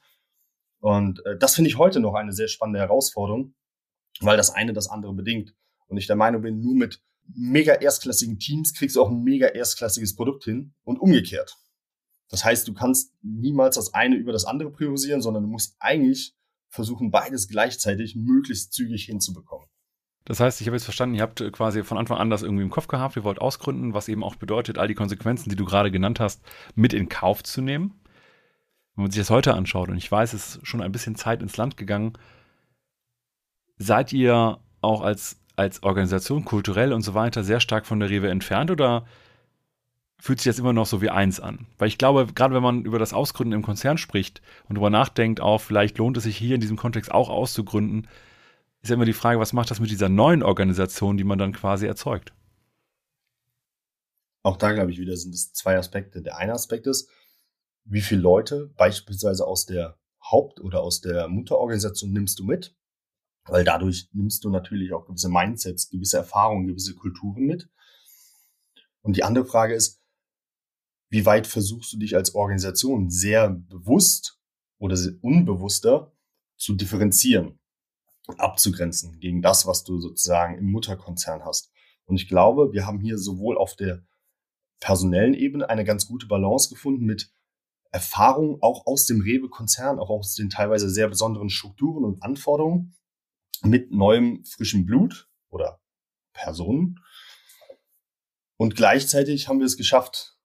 Und 0.80 1.26
äh, 1.26 1.38
das 1.38 1.56
finde 1.56 1.70
ich 1.70 1.78
heute 1.78 2.02
noch 2.02 2.14
eine 2.14 2.34
sehr 2.34 2.50
spannende 2.50 2.80
Herausforderung, 2.80 3.56
weil 4.20 4.38
das 4.38 4.50
eine 4.50 4.74
das 4.74 4.90
andere 4.90 5.14
bedingt. 5.14 5.56
Und 5.88 5.98
ich 5.98 6.08
der 6.08 6.18
Meinung 6.18 6.42
bin, 6.42 6.60
nur 6.60 6.76
mit 6.76 7.02
mega 7.26 7.74
erstklassigen 7.74 8.38
Teams 8.38 8.74
kriegst 8.74 8.98
du 8.98 9.02
auch 9.02 9.10
ein 9.10 9.24
mega 9.24 9.48
erstklassiges 9.48 10.16
Produkt 10.16 10.44
hin 10.44 10.74
und 10.84 11.00
umgekehrt. 11.00 11.56
Das 12.30 12.44
heißt, 12.44 12.68
du 12.68 12.74
kannst 12.74 13.14
niemals 13.22 13.76
das 13.76 13.94
eine 13.94 14.18
über 14.18 14.34
das 14.34 14.44
andere 14.44 14.72
priorisieren, 14.72 15.22
sondern 15.22 15.44
du 15.44 15.50
musst 15.50 15.78
eigentlich 15.80 16.36
versuchen, 16.70 17.12
beides 17.12 17.48
gleichzeitig 17.48 18.16
möglichst 18.16 18.74
zügig 18.74 19.06
hinzubekommen. 19.06 19.68
Das 20.26 20.40
heißt, 20.40 20.62
ich 20.62 20.68
habe 20.68 20.76
jetzt 20.76 20.86
verstanden, 20.86 21.16
ihr 21.16 21.22
habt 21.22 21.42
äh, 21.42 21.52
quasi 21.52 21.84
von 21.84 21.98
Anfang 21.98 22.18
an 22.18 22.30
das 22.30 22.44
irgendwie 22.44 22.64
im 22.64 22.70
Kopf 22.70 22.88
gehabt, 22.88 23.16
ihr 23.16 23.24
wollt 23.24 23.42
ausgründen, 23.42 23.94
was 23.94 24.08
eben 24.08 24.24
auch 24.24 24.36
bedeutet, 24.36 24.78
all 24.78 24.88
die 24.88 24.96
Konsequenzen, 24.96 25.50
die 25.50 25.56
du 25.56 25.66
gerade 25.66 25.92
genannt 25.92 26.20
hast, 26.20 26.42
mit 26.76 26.94
in 26.94 27.10
Kauf 27.10 27.44
zu 27.44 27.62
nehmen. 27.62 28.00
Wenn 28.96 29.04
man 29.04 29.12
sich 29.12 29.22
das 29.22 29.30
heute 29.30 29.54
anschaut, 29.54 29.90
und 29.90 29.98
ich 29.98 30.12
weiß, 30.12 30.34
es 30.34 30.58
ist 30.58 30.68
schon 30.68 30.82
ein 30.82 30.92
bisschen 30.92 31.16
Zeit 31.16 31.42
ins 31.42 31.58
Land 31.58 31.78
gegangen, 31.78 32.14
seid 33.78 34.14
ihr 34.14 34.60
auch 34.82 35.02
als, 35.02 35.40
als 35.56 35.84
Organisation 35.84 36.46
kulturell 36.46 36.94
und 36.94 37.02
so 37.02 37.14
weiter 37.14 37.44
sehr 37.44 37.60
stark 37.60 37.86
von 37.86 38.00
der 38.00 38.10
Rewe 38.10 38.30
entfernt 38.30 38.72
oder 38.72 39.06
fühlt 40.20 40.40
sich 40.40 40.50
das 40.50 40.60
immer 40.60 40.72
noch 40.72 40.86
so 40.86 41.02
wie 41.02 41.10
eins 41.10 41.42
an? 41.42 41.68
Weil 41.78 41.90
ich 41.90 41.98
glaube, 41.98 42.28
gerade 42.34 42.56
wenn 42.56 42.64
man 42.64 42.86
über 42.86 43.00
das 43.00 43.14
Ausgründen 43.14 43.54
im 43.54 43.62
Konzern 43.62 43.98
spricht 43.98 44.42
und 44.70 44.76
darüber 44.76 44.90
nachdenkt, 44.90 45.42
auch 45.42 45.60
vielleicht 45.60 45.98
lohnt 45.98 46.16
es 46.16 46.24
sich 46.24 46.38
hier 46.38 46.56
in 46.56 46.62
diesem 46.62 46.78
Kontext 46.78 47.12
auch 47.12 47.30
auszugründen, 47.30 48.08
ist 48.84 48.90
ja 48.90 48.96
immer 48.96 49.06
die 49.06 49.14
Frage, 49.14 49.40
was 49.40 49.54
macht 49.54 49.72
das 49.72 49.80
mit 49.80 49.90
dieser 49.90 50.10
neuen 50.10 50.44
Organisation, 50.44 51.16
die 51.16 51.24
man 51.24 51.40
dann 51.40 51.54
quasi 51.54 51.86
erzeugt? 51.86 52.34
Auch 54.44 54.58
da 54.58 54.74
glaube 54.74 54.92
ich 54.92 55.00
wieder 55.00 55.16
sind 55.16 55.34
es 55.34 55.54
zwei 55.54 55.78
Aspekte. 55.78 56.22
Der 56.22 56.38
eine 56.38 56.52
Aspekt 56.52 56.86
ist, 56.86 57.10
wie 57.86 58.02
viele 58.02 58.22
Leute 58.22 58.68
beispielsweise 58.76 59.48
aus 59.48 59.66
der 59.66 59.98
Haupt- 60.22 60.60
oder 60.60 60.82
aus 60.82 61.00
der 61.00 61.30
Mutterorganisation 61.30 62.12
nimmst 62.12 62.40
du 62.40 62.44
mit? 62.44 62.76
Weil 63.46 63.64
dadurch 63.64 64.10
nimmst 64.12 64.44
du 64.44 64.50
natürlich 64.50 64.94
auch 64.94 65.06
gewisse 65.06 65.30
Mindsets, 65.30 65.90
gewisse 65.90 66.18
Erfahrungen, 66.18 66.68
gewisse 66.68 66.94
Kulturen 66.94 67.46
mit. 67.46 67.70
Und 69.02 69.16
die 69.16 69.24
andere 69.24 69.46
Frage 69.46 69.76
ist, 69.76 70.02
wie 71.10 71.26
weit 71.26 71.48
versuchst 71.48 71.94
du 71.94 71.98
dich 71.98 72.16
als 72.16 72.36
Organisation 72.36 73.10
sehr 73.10 73.50
bewusst 73.50 74.42
oder 74.78 74.98
unbewusster 75.22 76.14
zu 76.58 76.76
differenzieren? 76.76 77.60
Abzugrenzen 78.38 79.20
gegen 79.20 79.42
das, 79.42 79.68
was 79.68 79.84
du 79.84 80.00
sozusagen 80.00 80.58
im 80.58 80.72
Mutterkonzern 80.72 81.44
hast. 81.44 81.72
Und 82.06 82.16
ich 82.16 82.28
glaube, 82.28 82.74
wir 82.74 82.86
haben 82.86 83.00
hier 83.00 83.18
sowohl 83.18 83.58
auf 83.58 83.76
der 83.76 84.04
personellen 84.80 85.34
Ebene 85.34 85.70
eine 85.70 85.86
ganz 85.86 86.08
gute 86.08 86.28
Balance 86.28 86.70
gefunden 86.70 87.06
mit 87.06 87.32
Erfahrung 87.92 88.62
auch 88.62 88.88
aus 88.88 89.06
dem 89.06 89.22
Rewe-Konzern, 89.22 90.00
auch 90.00 90.10
aus 90.10 90.36
den 90.36 90.50
teilweise 90.50 90.90
sehr 90.90 91.08
besonderen 91.08 91.50
Strukturen 91.50 92.04
und 92.04 92.24
Anforderungen, 92.24 92.96
mit 93.62 93.92
neuem 93.92 94.44
frischem 94.44 94.86
Blut 94.86 95.30
oder 95.50 95.80
Personen. 96.34 97.00
Und 98.58 98.76
gleichzeitig 98.76 99.48
haben 99.48 99.60
wir 99.60 99.68
es 99.68 99.78
geschafft, 99.78 100.38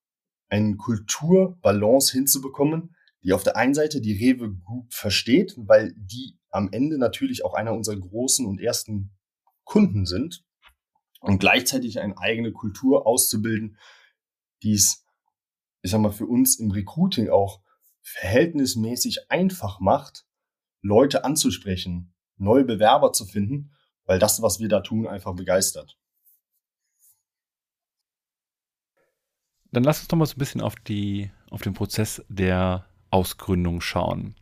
eine 0.48 0.76
Kulturbalance 0.76 2.12
hinzubekommen, 2.12 2.94
die 3.22 3.32
auf 3.32 3.42
der 3.42 3.56
einen 3.56 3.74
Seite 3.74 4.00
die 4.00 4.12
Rewe 4.12 4.54
Group 4.54 4.92
versteht, 4.92 5.54
weil 5.56 5.92
die 5.96 6.37
am 6.50 6.70
Ende 6.72 6.98
natürlich 6.98 7.44
auch 7.44 7.54
einer 7.54 7.74
unserer 7.74 7.96
großen 7.96 8.46
und 8.46 8.60
ersten 8.60 9.10
Kunden 9.64 10.06
sind 10.06 10.44
und 11.20 11.38
gleichzeitig 11.38 12.00
eine 12.00 12.16
eigene 12.18 12.52
Kultur 12.52 13.06
auszubilden, 13.06 13.78
die 14.62 14.72
es, 14.72 15.04
ich 15.82 15.90
sag 15.90 16.00
mal, 16.00 16.12
für 16.12 16.26
uns 16.26 16.58
im 16.58 16.70
Recruiting 16.70 17.28
auch 17.28 17.60
verhältnismäßig 18.02 19.30
einfach 19.30 19.80
macht, 19.80 20.24
Leute 20.80 21.24
anzusprechen, 21.24 22.14
neue 22.36 22.64
Bewerber 22.64 23.12
zu 23.12 23.26
finden, 23.26 23.72
weil 24.04 24.18
das, 24.18 24.40
was 24.40 24.60
wir 24.60 24.68
da 24.68 24.80
tun, 24.80 25.06
einfach 25.06 25.34
begeistert. 25.34 25.98
Dann 29.70 29.84
lass 29.84 29.98
uns 29.98 30.08
doch 30.08 30.16
mal 30.16 30.24
so 30.24 30.34
ein 30.34 30.38
bisschen 30.38 30.62
auf, 30.62 30.76
die, 30.76 31.30
auf 31.50 31.60
den 31.60 31.74
Prozess 31.74 32.24
der 32.28 32.86
Ausgründung 33.10 33.80
schauen. 33.80 34.34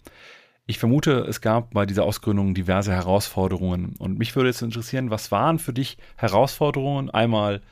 Ich 0.68 0.80
vermute, 0.80 1.20
es 1.28 1.40
gab 1.40 1.74
bei 1.74 1.86
dieser 1.86 2.02
Ausgründung 2.02 2.52
diverse 2.52 2.92
Herausforderungen. 2.92 3.94
Und 4.00 4.18
mich 4.18 4.34
würde 4.34 4.48
jetzt 4.48 4.62
interessieren, 4.62 5.10
was 5.10 5.30
waren 5.30 5.60
für 5.60 5.72
dich 5.72 5.96
Herausforderungen? 6.16 7.08
Einmal, 7.08 7.62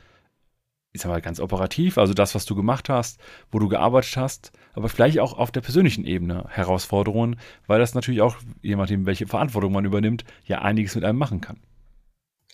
ich 0.93 1.01
sag 1.01 1.09
mal 1.09 1.21
ganz 1.21 1.41
operativ, 1.41 1.97
also 1.97 2.13
das, 2.13 2.35
was 2.35 2.45
du 2.45 2.55
gemacht 2.55 2.87
hast, 2.87 3.19
wo 3.51 3.59
du 3.59 3.67
gearbeitet 3.67 4.15
hast, 4.15 4.53
aber 4.73 4.87
vielleicht 4.87 5.19
auch 5.19 5.37
auf 5.37 5.51
der 5.51 5.59
persönlichen 5.59 6.05
Ebene 6.05 6.45
Herausforderungen, 6.47 7.37
weil 7.67 7.79
das 7.79 7.95
natürlich 7.95 8.21
auch, 8.21 8.37
je 8.61 8.77
nachdem, 8.77 9.05
welche 9.05 9.27
Verantwortung 9.27 9.73
man 9.73 9.83
übernimmt, 9.83 10.23
ja 10.45 10.61
einiges 10.61 10.95
mit 10.95 11.03
einem 11.03 11.19
machen 11.19 11.41
kann. 11.41 11.59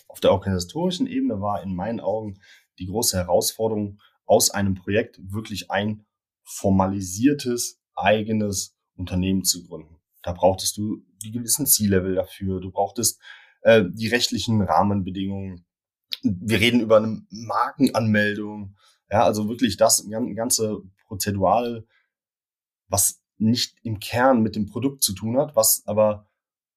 Auf 0.08 0.22
der 0.22 0.32
organisatorischen 0.32 1.06
Ebene 1.06 1.40
war 1.40 1.62
in 1.62 1.76
meinen 1.76 2.00
Augen 2.00 2.40
die 2.80 2.88
große 2.88 3.16
Herausforderung, 3.16 4.00
aus 4.26 4.50
einem 4.50 4.74
Projekt 4.74 5.20
wirklich 5.22 5.70
ein 5.70 6.06
formalisiertes, 6.44 7.80
eigenes 7.96 8.76
Unternehmen 8.96 9.44
zu 9.44 9.68
gründen. 9.68 10.01
Da 10.22 10.34
brauchtest 10.34 10.78
du 10.78 11.04
die 11.24 11.32
gewissen 11.32 11.66
C-Level 11.66 12.16
dafür, 12.16 12.60
du 12.60 12.72
brauchtest 12.72 13.20
äh, 13.62 13.84
die 13.88 14.08
rechtlichen 14.08 14.62
Rahmenbedingungen. 14.62 15.66
Wir 16.24 16.60
reden 16.60 16.82
über 16.82 16.98
eine 16.98 17.26
Markenanmeldung, 17.30 18.76
ja, 19.10 19.24
also 19.24 19.50
wirklich 19.50 19.78
das 19.78 20.08
ganze 20.36 20.82
Prozedural, 21.08 21.86
was 22.88 23.22
nicht 23.38 23.78
im 23.84 24.00
Kern 24.00 24.42
mit 24.42 24.56
dem 24.56 24.68
Produkt 24.68 25.04
zu 25.04 25.14
tun 25.14 25.38
hat, 25.38 25.56
was 25.56 25.84
aber 25.86 26.28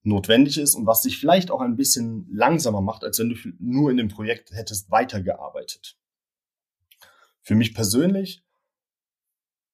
notwendig 0.03 0.59
ist 0.59 0.75
und 0.75 0.87
was 0.87 1.03
sich 1.03 1.19
vielleicht 1.19 1.51
auch 1.51 1.61
ein 1.61 1.77
bisschen 1.77 2.27
langsamer 2.31 2.81
macht, 2.81 3.05
als 3.05 3.19
wenn 3.19 3.31
du 3.31 3.37
nur 3.59 3.91
in 3.91 3.97
dem 3.97 4.09
Projekt 4.09 4.51
hättest 4.53 4.91
weitergearbeitet. 4.91 5.99
Für 7.43 7.55
mich 7.55 7.75
persönlich 7.75 8.45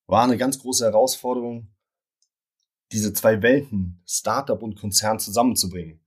war 0.07 0.25
eine 0.25 0.37
ganz 0.37 0.59
große 0.59 0.85
Herausforderung, 0.85 1.69
diese 2.93 3.13
zwei 3.13 3.43
Welten, 3.43 4.03
Startup 4.07 4.61
und 4.63 4.79
Konzern, 4.79 5.19
zusammenzubringen. 5.19 6.01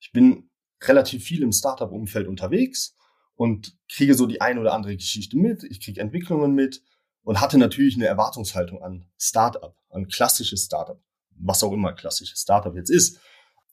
Ich 0.00 0.12
bin 0.12 0.50
relativ 0.82 1.24
viel 1.24 1.42
im 1.42 1.52
Startup-Umfeld 1.52 2.28
unterwegs 2.28 2.96
und 3.36 3.76
kriege 3.88 4.14
so 4.14 4.26
die 4.26 4.40
eine 4.40 4.60
oder 4.60 4.74
andere 4.74 4.96
Geschichte 4.96 5.36
mit. 5.36 5.64
Ich 5.64 5.80
kriege 5.80 6.00
Entwicklungen 6.00 6.54
mit 6.54 6.82
und 7.22 7.40
hatte 7.40 7.58
natürlich 7.58 7.96
eine 7.96 8.06
Erwartungshaltung 8.06 8.82
an 8.82 9.06
Startup, 9.18 9.76
an 9.90 10.08
klassisches 10.08 10.64
Startup, 10.64 11.00
was 11.30 11.62
auch 11.62 11.72
immer 11.72 11.92
klassisches 11.92 12.40
Startup 12.40 12.74
jetzt 12.74 12.90
ist. 12.90 13.18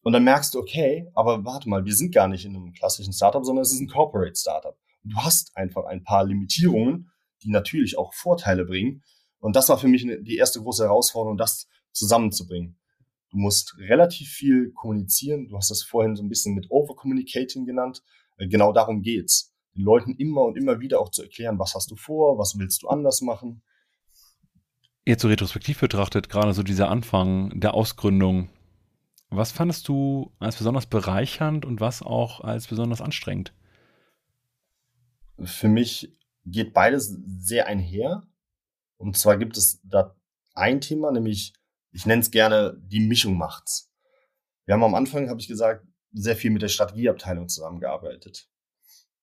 Und 0.04 0.14
dann 0.14 0.24
merkst 0.24 0.54
du, 0.54 0.60
okay, 0.60 1.10
aber 1.14 1.46
warte 1.46 1.70
mal, 1.70 1.86
wir 1.86 1.94
sind 1.94 2.14
gar 2.14 2.28
nicht 2.28 2.46
in 2.46 2.56
einem 2.56 2.74
klassischen 2.74 3.14
Startup, 3.14 3.46
sondern 3.46 3.62
es 3.62 3.72
ist 3.72 3.82
ein 3.82 3.88
Corporate 3.88 4.36
Startup. 4.36 4.76
Du 5.04 5.16
hast 5.18 5.56
einfach 5.56 5.86
ein 5.86 6.04
paar 6.04 6.26
Limitierungen, 6.26 7.12
die 7.44 7.50
natürlich 7.50 7.98
auch 7.98 8.14
Vorteile 8.14 8.66
bringen. 8.66 9.04
Und 9.40 9.56
das 9.56 9.70
war 9.70 9.78
für 9.78 9.88
mich 9.88 10.04
die 10.04 10.38
erste 10.38 10.60
große 10.60 10.84
Herausforderung, 10.84 11.38
das 11.38 11.68
zusammenzubringen. 11.92 12.78
Du 13.32 13.38
musst 13.38 13.78
relativ 13.78 14.30
viel 14.30 14.72
kommunizieren. 14.72 15.48
Du 15.48 15.56
hast 15.56 15.72
das 15.72 15.84
vorhin 15.84 16.16
so 16.16 16.24
ein 16.24 16.30
bisschen 16.30 16.54
mit 16.54 16.70
Overcommunicating 16.70 17.66
genannt. 17.66 18.04
Äh, 18.38 18.48
genau 18.48 18.74
darum 18.74 19.02
geht's. 19.02 19.54
Den 19.76 19.84
Leuten 19.84 20.16
immer 20.16 20.44
und 20.44 20.58
immer 20.58 20.82
wieder 20.82 21.00
auch 21.00 21.10
zu 21.10 21.24
erklären, 21.24 21.58
was 21.58 21.74
hast 21.74 21.90
du 21.92 21.96
vor, 21.96 22.38
was 22.38 22.58
willst 22.58 22.84
du 22.84 22.90
anders 22.90 23.22
machen. 23.22 23.62
Jetzt 25.06 25.22
so 25.22 25.30
retrospektiv 25.30 25.80
betrachtet, 25.80 26.30
gerade 26.30 26.54
so 26.54 26.62
dieser 26.62 26.90
Anfang 26.90 27.58
der 27.60 27.74
Ausgründung, 27.74 28.50
was 29.30 29.54
fandest 29.54 29.88
du 29.88 30.34
als 30.40 30.58
besonders 30.58 30.86
bereichernd 30.86 31.66
und 31.66 31.80
was 31.80 32.02
auch 32.02 32.42
als 32.42 32.68
besonders 32.68 33.02
anstrengend? 33.02 33.54
Für 35.42 35.70
mich 35.70 36.14
geht 36.46 36.74
beides 36.74 37.18
sehr 37.26 37.68
einher. 37.68 38.24
Und 38.98 39.18
zwar 39.18 39.38
gibt 39.38 39.58
es 39.58 39.82
da 39.84 40.16
ein 40.54 40.82
Thema, 40.82 41.12
nämlich 41.12 41.54
ich 41.92 42.06
nenne 42.06 42.22
es 42.22 42.32
gerne, 42.32 42.78
die 42.86 43.00
Mischung 43.00 43.38
macht's. 43.38 43.92
Wir 44.66 44.74
haben 44.74 44.84
am 44.84 44.96
Anfang, 44.96 45.30
habe 45.30 45.40
ich 45.40 45.48
gesagt, 45.48 45.86
sehr 46.14 46.36
viel 46.36 46.52
mit 46.52 46.62
der 46.62 46.68
Strategieabteilung 46.68 47.50
zusammengearbeitet. 47.50 48.50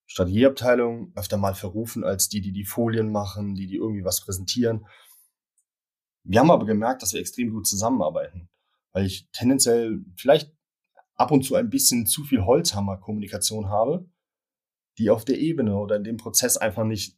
Strategieabteilung 0.07 1.13
öfter 1.15 1.37
mal 1.37 1.55
verrufen 1.55 2.03
als 2.03 2.29
die, 2.29 2.41
die 2.41 2.53
die 2.53 2.65
Folien 2.65 3.13
machen, 3.13 3.55
die, 3.55 3.67
die 3.67 3.77
irgendwie 3.77 4.05
was 4.05 4.23
präsentieren. 4.23 4.87
Wir 6.25 6.41
haben 6.41 6.51
aber 6.51 6.67
gemerkt, 6.67 7.03
dass 7.03 7.13
wir 7.13 7.21
extrem 7.21 7.51
gut 7.51 7.67
zusammenarbeiten, 7.67 8.49
weil 8.93 9.07
ich 9.07 9.29
tendenziell 9.33 10.05
vielleicht 10.17 10.53
ab 11.15 11.31
und 11.31 11.45
zu 11.45 11.57
ein 11.57 11.71
bisschen 11.71 12.07
zu 12.07 12.25
viel 12.25 12.45
Holzhammer-Kommunikation 12.45 13.69
habe, 13.69 14.09
die 14.99 15.11
auf 15.11 15.25
der 15.25 15.39
Ebene 15.39 15.77
oder 15.77 15.97
in 15.97 16.05
dem 16.05 16.17
Prozess 16.17 16.57
einfach 16.57 16.85
nicht 16.85 17.17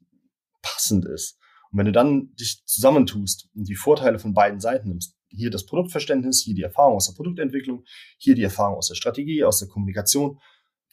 passend 0.62 1.04
ist. 1.04 1.38
Und 1.70 1.78
wenn 1.78 1.86
du 1.86 1.92
dann 1.92 2.34
dich 2.34 2.64
zusammentust 2.66 3.48
und 3.54 3.68
die 3.68 3.76
Vorteile 3.76 4.18
von 4.18 4.34
beiden 4.34 4.60
Seiten 4.60 4.88
nimmst, 4.88 5.16
hier 5.30 5.50
das 5.50 5.66
Produktverständnis, 5.66 6.42
hier 6.42 6.54
die 6.54 6.62
Erfahrung 6.62 6.96
aus 6.96 7.06
der 7.06 7.14
Produktentwicklung, 7.14 7.84
hier 8.18 8.34
die 8.34 8.42
Erfahrung 8.42 8.76
aus 8.76 8.88
der 8.88 8.94
Strategie, 8.94 9.44
aus 9.44 9.58
der 9.58 9.68
Kommunikation, 9.68 10.40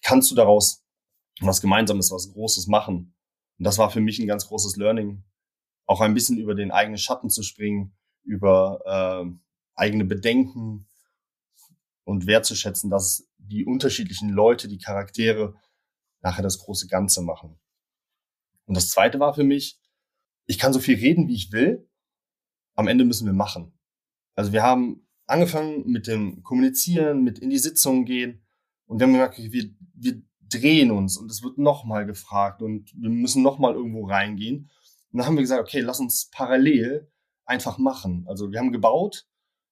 kannst 0.03 0.31
du 0.31 0.35
daraus 0.35 0.83
was 1.41 1.61
Gemeinsames, 1.61 2.11
was 2.11 2.31
Großes 2.31 2.67
machen. 2.67 3.15
Und 3.57 3.63
das 3.63 3.77
war 3.77 3.89
für 3.89 4.01
mich 4.01 4.19
ein 4.19 4.27
ganz 4.27 4.47
großes 4.47 4.75
Learning, 4.77 5.23
auch 5.85 6.01
ein 6.01 6.13
bisschen 6.13 6.37
über 6.37 6.55
den 6.55 6.71
eigenen 6.71 6.97
Schatten 6.97 7.29
zu 7.29 7.43
springen, 7.43 7.95
über 8.23 8.81
äh, 8.85 9.31
eigene 9.75 10.05
Bedenken 10.05 10.87
und 12.03 12.27
wertzuschätzen, 12.27 12.89
dass 12.89 13.27
die 13.37 13.65
unterschiedlichen 13.65 14.29
Leute, 14.29 14.67
die 14.67 14.79
Charaktere 14.79 15.55
nachher 16.21 16.43
das 16.43 16.59
große 16.59 16.87
Ganze 16.87 17.21
machen. 17.21 17.59
Und 18.65 18.75
das 18.75 18.89
Zweite 18.89 19.19
war 19.19 19.33
für 19.33 19.43
mich, 19.43 19.79
ich 20.45 20.57
kann 20.57 20.73
so 20.73 20.79
viel 20.79 20.97
reden, 20.97 21.27
wie 21.27 21.35
ich 21.35 21.51
will. 21.51 21.89
Am 22.75 22.87
Ende 22.87 23.05
müssen 23.05 23.25
wir 23.25 23.33
machen. 23.33 23.76
Also 24.37 24.53
wir 24.53 24.61
haben 24.61 25.05
angefangen 25.25 25.89
mit 25.89 26.05
dem 26.05 26.43
Kommunizieren, 26.43 27.23
mit 27.23 27.39
in 27.39 27.49
die 27.49 27.57
Sitzungen 27.57 28.05
gehen 28.05 28.45
und 28.85 28.99
wir 28.99 29.07
haben 29.07 29.13
gemerkt, 29.13 29.39
wir, 29.39 29.69
wir 29.95 30.21
drehen 30.47 30.91
uns 30.91 31.17
und 31.17 31.31
es 31.31 31.41
wird 31.41 31.57
nochmal 31.57 32.05
gefragt 32.05 32.61
und 32.61 32.93
wir 32.93 33.09
müssen 33.09 33.41
nochmal 33.41 33.73
irgendwo 33.73 34.05
reingehen. 34.05 34.69
Und 35.11 35.17
dann 35.17 35.25
haben 35.25 35.35
wir 35.35 35.41
gesagt, 35.41 35.61
okay, 35.61 35.79
lass 35.81 35.99
uns 35.99 36.29
parallel 36.29 37.11
einfach 37.45 37.79
machen. 37.79 38.25
Also 38.27 38.51
wir 38.51 38.59
haben 38.59 38.71
gebaut, 38.71 39.27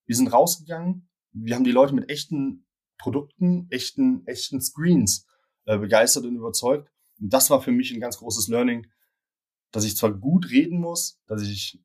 wir 0.07 0.15
sind 0.15 0.33
rausgegangen, 0.33 1.09
wir 1.31 1.53
haben 1.53 1.63
die 1.63 1.71
Leute 1.71 1.93
mit 1.93 2.09
echten 2.09 2.65
Produkten, 2.97 3.67
echten, 3.69 4.25
echten 4.25 4.61
Screens 4.61 5.27
äh, 5.65 5.77
begeistert 5.77 6.25
und 6.25 6.35
überzeugt. 6.35 6.89
Und 7.21 7.31
das 7.31 7.51
war 7.51 7.61
für 7.61 7.71
mich 7.71 7.93
ein 7.93 8.01
ganz 8.01 8.17
großes 8.17 8.47
Learning, 8.47 8.87
dass 9.71 9.85
ich 9.85 9.95
zwar 9.95 10.11
gut 10.11 10.49
reden 10.49 10.79
muss, 10.79 11.21
dass 11.27 11.43
ich 11.43 11.83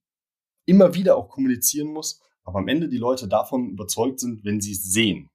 immer 0.64 0.94
wieder 0.94 1.16
auch 1.16 1.28
kommunizieren 1.28 1.88
muss, 1.88 2.22
aber 2.44 2.58
am 2.58 2.68
Ende 2.68 2.88
die 2.88 2.98
Leute 2.98 3.28
davon 3.28 3.70
überzeugt 3.70 4.20
sind, 4.20 4.44
wenn 4.44 4.60
sie 4.60 4.72
es 4.72 4.84
sehen. 4.84 5.30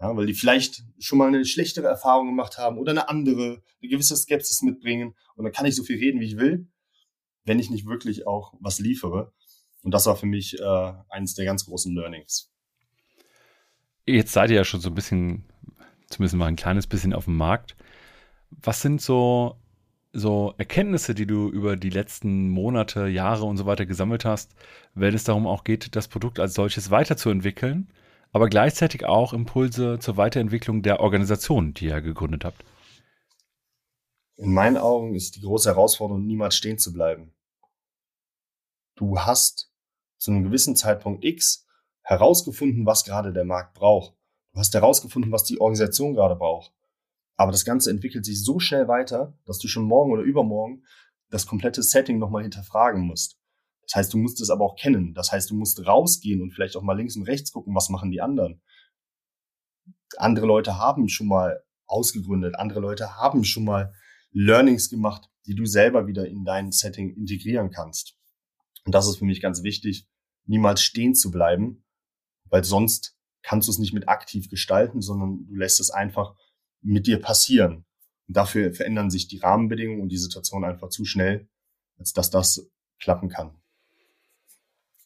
Ja, 0.00 0.16
weil 0.16 0.26
die 0.26 0.34
vielleicht 0.34 0.82
schon 0.98 1.18
mal 1.18 1.28
eine 1.28 1.44
schlechtere 1.44 1.86
Erfahrung 1.86 2.26
gemacht 2.26 2.58
haben 2.58 2.78
oder 2.78 2.90
eine 2.90 3.08
andere, 3.08 3.62
eine 3.80 3.88
gewisse 3.88 4.16
Skepsis 4.16 4.62
mitbringen. 4.62 5.14
Und 5.36 5.44
dann 5.44 5.52
kann 5.52 5.66
ich 5.66 5.76
so 5.76 5.84
viel 5.84 5.98
reden, 5.98 6.20
wie 6.20 6.26
ich 6.26 6.36
will, 6.36 6.66
wenn 7.44 7.58
ich 7.58 7.70
nicht 7.70 7.86
wirklich 7.86 8.26
auch 8.26 8.54
was 8.60 8.80
liefere. 8.80 9.32
Und 9.82 9.92
das 9.92 10.06
war 10.06 10.16
für 10.16 10.26
mich 10.26 10.58
äh, 10.58 10.92
eines 11.08 11.34
der 11.34 11.44
ganz 11.44 11.66
großen 11.66 11.94
Learnings. 11.94 12.50
Jetzt 14.06 14.32
seid 14.32 14.50
ihr 14.50 14.56
ja 14.56 14.64
schon 14.64 14.80
so 14.80 14.90
ein 14.90 14.94
bisschen, 14.94 15.44
zumindest 16.08 16.36
mal 16.36 16.46
ein 16.46 16.56
kleines 16.56 16.86
bisschen 16.86 17.14
auf 17.14 17.24
dem 17.24 17.36
Markt. 17.36 17.76
Was 18.50 18.82
sind 18.82 19.00
so 19.00 19.56
so 20.14 20.54
Erkenntnisse, 20.58 21.14
die 21.14 21.26
du 21.26 21.48
über 21.50 21.76
die 21.76 21.90
letzten 21.90 22.48
Monate, 22.48 23.08
Jahre 23.08 23.44
und 23.44 23.56
so 23.56 23.66
weiter 23.66 23.84
gesammelt 23.84 24.24
hast, 24.24 24.54
wenn 24.94 25.14
es 25.14 25.24
darum 25.24 25.46
auch 25.46 25.64
geht, 25.64 25.96
das 25.96 26.08
Produkt 26.08 26.38
als 26.38 26.54
solches 26.54 26.90
weiterzuentwickeln, 26.90 27.92
aber 28.32 28.48
gleichzeitig 28.48 29.04
auch 29.04 29.32
Impulse 29.32 29.98
zur 29.98 30.16
Weiterentwicklung 30.16 30.82
der 30.82 31.00
Organisation, 31.00 31.74
die 31.74 31.86
ihr 31.86 32.00
gegründet 32.00 32.44
habt? 32.44 32.64
In 34.36 34.52
meinen 34.52 34.76
Augen 34.76 35.14
ist 35.14 35.36
die 35.36 35.40
große 35.40 35.68
Herausforderung, 35.68 36.24
niemals 36.24 36.56
stehen 36.56 36.78
zu 36.78 36.92
bleiben. 36.92 37.32
Du 38.96 39.18
hast 39.18 39.72
zu 40.18 40.30
einem 40.30 40.44
gewissen 40.44 40.76
Zeitpunkt 40.76 41.24
X 41.24 41.66
herausgefunden, 42.02 42.86
was 42.86 43.04
gerade 43.04 43.32
der 43.32 43.44
Markt 43.44 43.74
braucht. 43.74 44.14
Du 44.52 44.60
hast 44.60 44.74
herausgefunden, 44.74 45.32
was 45.32 45.44
die 45.44 45.60
Organisation 45.60 46.14
gerade 46.14 46.36
braucht. 46.36 46.72
Aber 47.36 47.52
das 47.52 47.64
Ganze 47.64 47.90
entwickelt 47.90 48.24
sich 48.24 48.44
so 48.44 48.58
schnell 48.58 48.88
weiter, 48.88 49.36
dass 49.44 49.58
du 49.58 49.68
schon 49.68 49.84
morgen 49.84 50.12
oder 50.12 50.22
übermorgen 50.22 50.84
das 51.30 51.46
komplette 51.46 51.82
Setting 51.82 52.18
nochmal 52.18 52.42
hinterfragen 52.42 53.02
musst. 53.02 53.38
Das 53.82 53.96
heißt, 53.96 54.14
du 54.14 54.18
musst 54.18 54.40
es 54.40 54.50
aber 54.50 54.64
auch 54.64 54.76
kennen. 54.76 55.14
Das 55.14 55.32
heißt, 55.32 55.50
du 55.50 55.54
musst 55.54 55.86
rausgehen 55.86 56.40
und 56.40 56.52
vielleicht 56.52 56.76
auch 56.76 56.82
mal 56.82 56.96
links 56.96 57.16
und 57.16 57.24
rechts 57.24 57.52
gucken, 57.52 57.74
was 57.74 57.88
machen 57.88 58.10
die 58.10 58.20
anderen. 58.20 58.62
Andere 60.16 60.46
Leute 60.46 60.78
haben 60.78 61.08
schon 61.08 61.26
mal 61.26 61.62
ausgegründet, 61.86 62.54
andere 62.54 62.80
Leute 62.80 63.16
haben 63.16 63.44
schon 63.44 63.64
mal 63.64 63.92
Learnings 64.30 64.88
gemacht, 64.88 65.28
die 65.46 65.54
du 65.54 65.66
selber 65.66 66.06
wieder 66.06 66.26
in 66.26 66.44
dein 66.44 66.72
Setting 66.72 67.14
integrieren 67.14 67.70
kannst. 67.70 68.16
Und 68.84 68.94
das 68.94 69.06
ist 69.06 69.18
für 69.18 69.24
mich 69.24 69.40
ganz 69.40 69.62
wichtig, 69.62 70.08
niemals 70.46 70.82
stehen 70.82 71.14
zu 71.14 71.30
bleiben, 71.30 71.84
weil 72.48 72.64
sonst 72.64 73.16
kannst 73.42 73.68
du 73.68 73.72
es 73.72 73.78
nicht 73.78 73.92
mit 73.92 74.08
aktiv 74.08 74.48
gestalten, 74.48 75.02
sondern 75.02 75.46
du 75.46 75.54
lässt 75.54 75.80
es 75.80 75.90
einfach 75.90 76.34
mit 76.84 77.06
dir 77.06 77.20
passieren. 77.20 77.84
Und 78.28 78.36
dafür 78.36 78.72
verändern 78.72 79.10
sich 79.10 79.26
die 79.28 79.38
Rahmenbedingungen 79.38 80.00
und 80.00 80.10
die 80.10 80.18
Situation 80.18 80.64
einfach 80.64 80.88
zu 80.88 81.04
schnell, 81.04 81.48
als 81.98 82.12
dass 82.12 82.30
das 82.30 82.70
klappen 82.98 83.28
kann. 83.28 83.54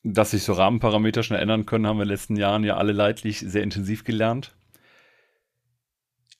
Dass 0.02 0.30
sich 0.30 0.42
so 0.44 0.52
Rahmenparameter 0.52 1.22
schnell 1.22 1.40
ändern 1.40 1.66
können, 1.66 1.86
haben 1.86 1.98
wir 1.98 2.02
in 2.02 2.08
den 2.08 2.14
letzten 2.14 2.36
Jahren 2.36 2.64
ja 2.64 2.76
alle 2.76 2.92
leidlich 2.92 3.40
sehr 3.40 3.62
intensiv 3.62 4.04
gelernt. 4.04 4.56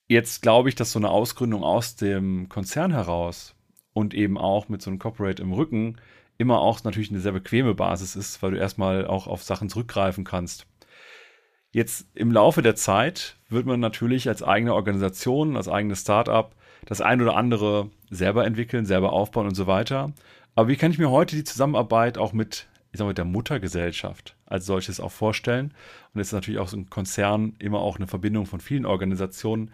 Jetzt 0.06 0.42
glaube 0.42 0.68
ich, 0.68 0.74
dass 0.74 0.92
so 0.92 0.98
eine 0.98 1.10
Ausgründung 1.10 1.62
aus 1.64 1.96
dem 1.96 2.48
Konzern 2.48 2.92
heraus 2.92 3.54
und 3.92 4.14
eben 4.14 4.38
auch 4.38 4.68
mit 4.68 4.80
so 4.80 4.90
einem 4.90 4.98
Corporate 4.98 5.42
im 5.42 5.52
Rücken 5.52 6.00
immer 6.38 6.60
auch 6.60 6.82
natürlich 6.84 7.10
eine 7.10 7.20
sehr 7.20 7.32
bequeme 7.32 7.74
Basis 7.74 8.16
ist, 8.16 8.42
weil 8.42 8.52
du 8.52 8.58
erstmal 8.58 9.06
auch 9.06 9.26
auf 9.26 9.42
Sachen 9.42 9.68
zurückgreifen 9.68 10.24
kannst. 10.24 10.66
Jetzt 11.72 12.06
im 12.14 12.32
Laufe 12.32 12.62
der 12.62 12.76
Zeit 12.76 13.37
wird 13.48 13.66
man 13.66 13.80
natürlich 13.80 14.28
als 14.28 14.42
eigene 14.42 14.74
Organisation, 14.74 15.56
als 15.56 15.68
eigenes 15.68 16.00
Startup 16.00 16.54
das 16.86 17.00
ein 17.00 17.20
oder 17.20 17.36
andere 17.36 17.90
selber 18.10 18.46
entwickeln, 18.46 18.86
selber 18.86 19.12
aufbauen 19.12 19.46
und 19.46 19.54
so 19.54 19.66
weiter. 19.66 20.12
Aber 20.54 20.68
wie 20.68 20.76
kann 20.76 20.90
ich 20.90 20.98
mir 20.98 21.10
heute 21.10 21.36
die 21.36 21.44
Zusammenarbeit 21.44 22.18
auch 22.18 22.32
mit, 22.32 22.68
ich 22.92 22.98
sag 22.98 23.06
mal, 23.06 23.14
der 23.14 23.24
Muttergesellschaft 23.24 24.36
als 24.46 24.66
solches 24.66 25.00
auch 25.00 25.12
vorstellen? 25.12 25.74
Und 26.12 26.20
jetzt 26.20 26.28
ist 26.28 26.32
natürlich 26.32 26.60
auch 26.60 26.68
so 26.68 26.76
ein 26.76 26.90
Konzern 26.90 27.54
immer 27.58 27.80
auch 27.80 27.96
eine 27.96 28.06
Verbindung 28.06 28.46
von 28.46 28.60
vielen 28.60 28.86
Organisationen. 28.86 29.70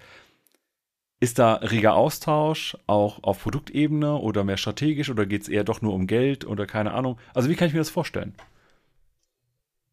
Ist 1.20 1.38
da 1.38 1.54
reger 1.54 1.94
Austausch 1.94 2.76
auch 2.86 3.22
auf 3.22 3.42
Produktebene 3.42 4.16
oder 4.16 4.44
mehr 4.44 4.56
strategisch 4.56 5.10
oder 5.10 5.26
geht 5.26 5.42
es 5.42 5.48
eher 5.48 5.64
doch 5.64 5.80
nur 5.80 5.94
um 5.94 6.06
Geld 6.06 6.44
oder 6.44 6.66
keine 6.66 6.92
Ahnung? 6.92 7.18
Also 7.32 7.48
wie 7.48 7.54
kann 7.54 7.68
ich 7.68 7.74
mir 7.74 7.80
das 7.80 7.90
vorstellen? 7.90 8.34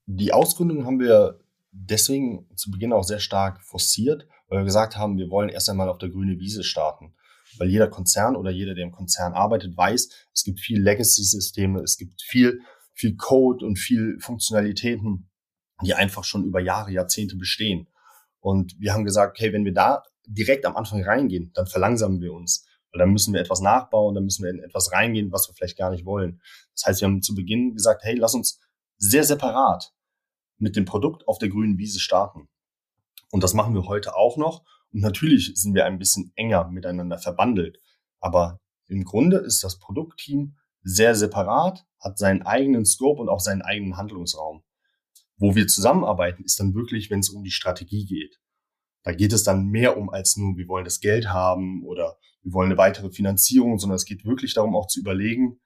Die 0.07 0.33
Ausgründung 0.33 0.85
haben 0.85 0.99
wir 0.99 1.39
deswegen 1.71 2.47
zu 2.55 2.71
Beginn 2.71 2.93
auch 2.93 3.03
sehr 3.03 3.19
stark 3.19 3.63
forciert, 3.63 4.27
weil 4.47 4.59
wir 4.59 4.65
gesagt 4.65 4.97
haben, 4.97 5.17
wir 5.17 5.29
wollen 5.29 5.49
erst 5.49 5.69
einmal 5.69 5.89
auf 5.89 5.97
der 5.97 6.09
grünen 6.09 6.39
Wiese 6.39 6.63
starten. 6.63 7.13
Weil 7.57 7.69
jeder 7.69 7.89
Konzern 7.89 8.35
oder 8.35 8.51
jeder, 8.51 8.75
der 8.75 8.83
im 8.83 8.91
Konzern 8.91 9.33
arbeitet, 9.33 9.75
weiß, 9.75 10.09
es 10.33 10.43
gibt 10.43 10.59
viel 10.59 10.81
Legacy-Systeme, 10.81 11.81
es 11.81 11.97
gibt 11.97 12.21
viel, 12.21 12.61
viel 12.93 13.15
Code 13.15 13.65
und 13.65 13.77
viel 13.77 14.17
Funktionalitäten, 14.19 15.29
die 15.83 15.93
einfach 15.93 16.23
schon 16.23 16.45
über 16.45 16.61
Jahre, 16.61 16.91
Jahrzehnte 16.91 17.35
bestehen. 17.35 17.87
Und 18.39 18.75
wir 18.79 18.93
haben 18.93 19.03
gesagt, 19.03 19.37
okay, 19.37 19.53
wenn 19.53 19.65
wir 19.65 19.73
da 19.73 20.03
direkt 20.25 20.65
am 20.65 20.75
Anfang 20.75 21.03
reingehen, 21.03 21.51
dann 21.53 21.67
verlangsamen 21.67 22.21
wir 22.21 22.33
uns. 22.33 22.65
Weil 22.91 22.99
dann 22.99 23.11
müssen 23.11 23.33
wir 23.33 23.41
etwas 23.41 23.61
nachbauen, 23.61 24.15
dann 24.15 24.25
müssen 24.25 24.43
wir 24.43 24.51
in 24.51 24.59
etwas 24.59 24.91
reingehen, 24.91 25.31
was 25.31 25.47
wir 25.47 25.55
vielleicht 25.55 25.77
gar 25.77 25.91
nicht 25.91 26.05
wollen. 26.05 26.41
Das 26.75 26.85
heißt, 26.85 27.01
wir 27.01 27.07
haben 27.07 27.21
zu 27.21 27.35
Beginn 27.35 27.73
gesagt, 27.73 28.03
hey, 28.03 28.15
lass 28.15 28.33
uns 28.33 28.59
sehr 28.97 29.23
separat 29.23 29.93
mit 30.61 30.75
dem 30.75 30.85
Produkt 30.85 31.27
auf 31.27 31.39
der 31.39 31.49
grünen 31.49 31.77
Wiese 31.77 31.99
starten. 31.99 32.47
Und 33.31 33.43
das 33.43 33.53
machen 33.53 33.73
wir 33.73 33.85
heute 33.85 34.15
auch 34.15 34.37
noch. 34.37 34.63
Und 34.93 35.01
natürlich 35.01 35.51
sind 35.55 35.73
wir 35.73 35.85
ein 35.85 35.99
bisschen 35.99 36.31
enger 36.35 36.69
miteinander 36.69 37.17
verbandelt. 37.17 37.79
Aber 38.19 38.59
im 38.87 39.03
Grunde 39.03 39.37
ist 39.37 39.63
das 39.63 39.79
Produktteam 39.79 40.57
sehr 40.83 41.15
separat, 41.15 41.85
hat 41.99 42.17
seinen 42.17 42.43
eigenen 42.43 42.85
Scope 42.85 43.21
und 43.21 43.29
auch 43.29 43.39
seinen 43.39 43.61
eigenen 43.61 43.97
Handlungsraum. 43.97 44.63
Wo 45.37 45.55
wir 45.55 45.67
zusammenarbeiten, 45.67 46.43
ist 46.43 46.59
dann 46.59 46.75
wirklich, 46.75 47.09
wenn 47.09 47.19
es 47.19 47.29
um 47.29 47.43
die 47.43 47.51
Strategie 47.51 48.05
geht. 48.05 48.39
Da 49.03 49.13
geht 49.13 49.33
es 49.33 49.43
dann 49.43 49.67
mehr 49.67 49.97
um 49.97 50.09
als 50.09 50.37
nur, 50.37 50.57
wir 50.57 50.67
wollen 50.67 50.85
das 50.85 50.99
Geld 50.99 51.29
haben 51.29 51.83
oder 51.85 52.17
wir 52.43 52.53
wollen 52.53 52.69
eine 52.71 52.77
weitere 52.77 53.11
Finanzierung, 53.11 53.79
sondern 53.79 53.95
es 53.95 54.05
geht 54.05 54.25
wirklich 54.25 54.53
darum, 54.53 54.75
auch 54.75 54.87
zu 54.87 54.99
überlegen, 54.99 55.59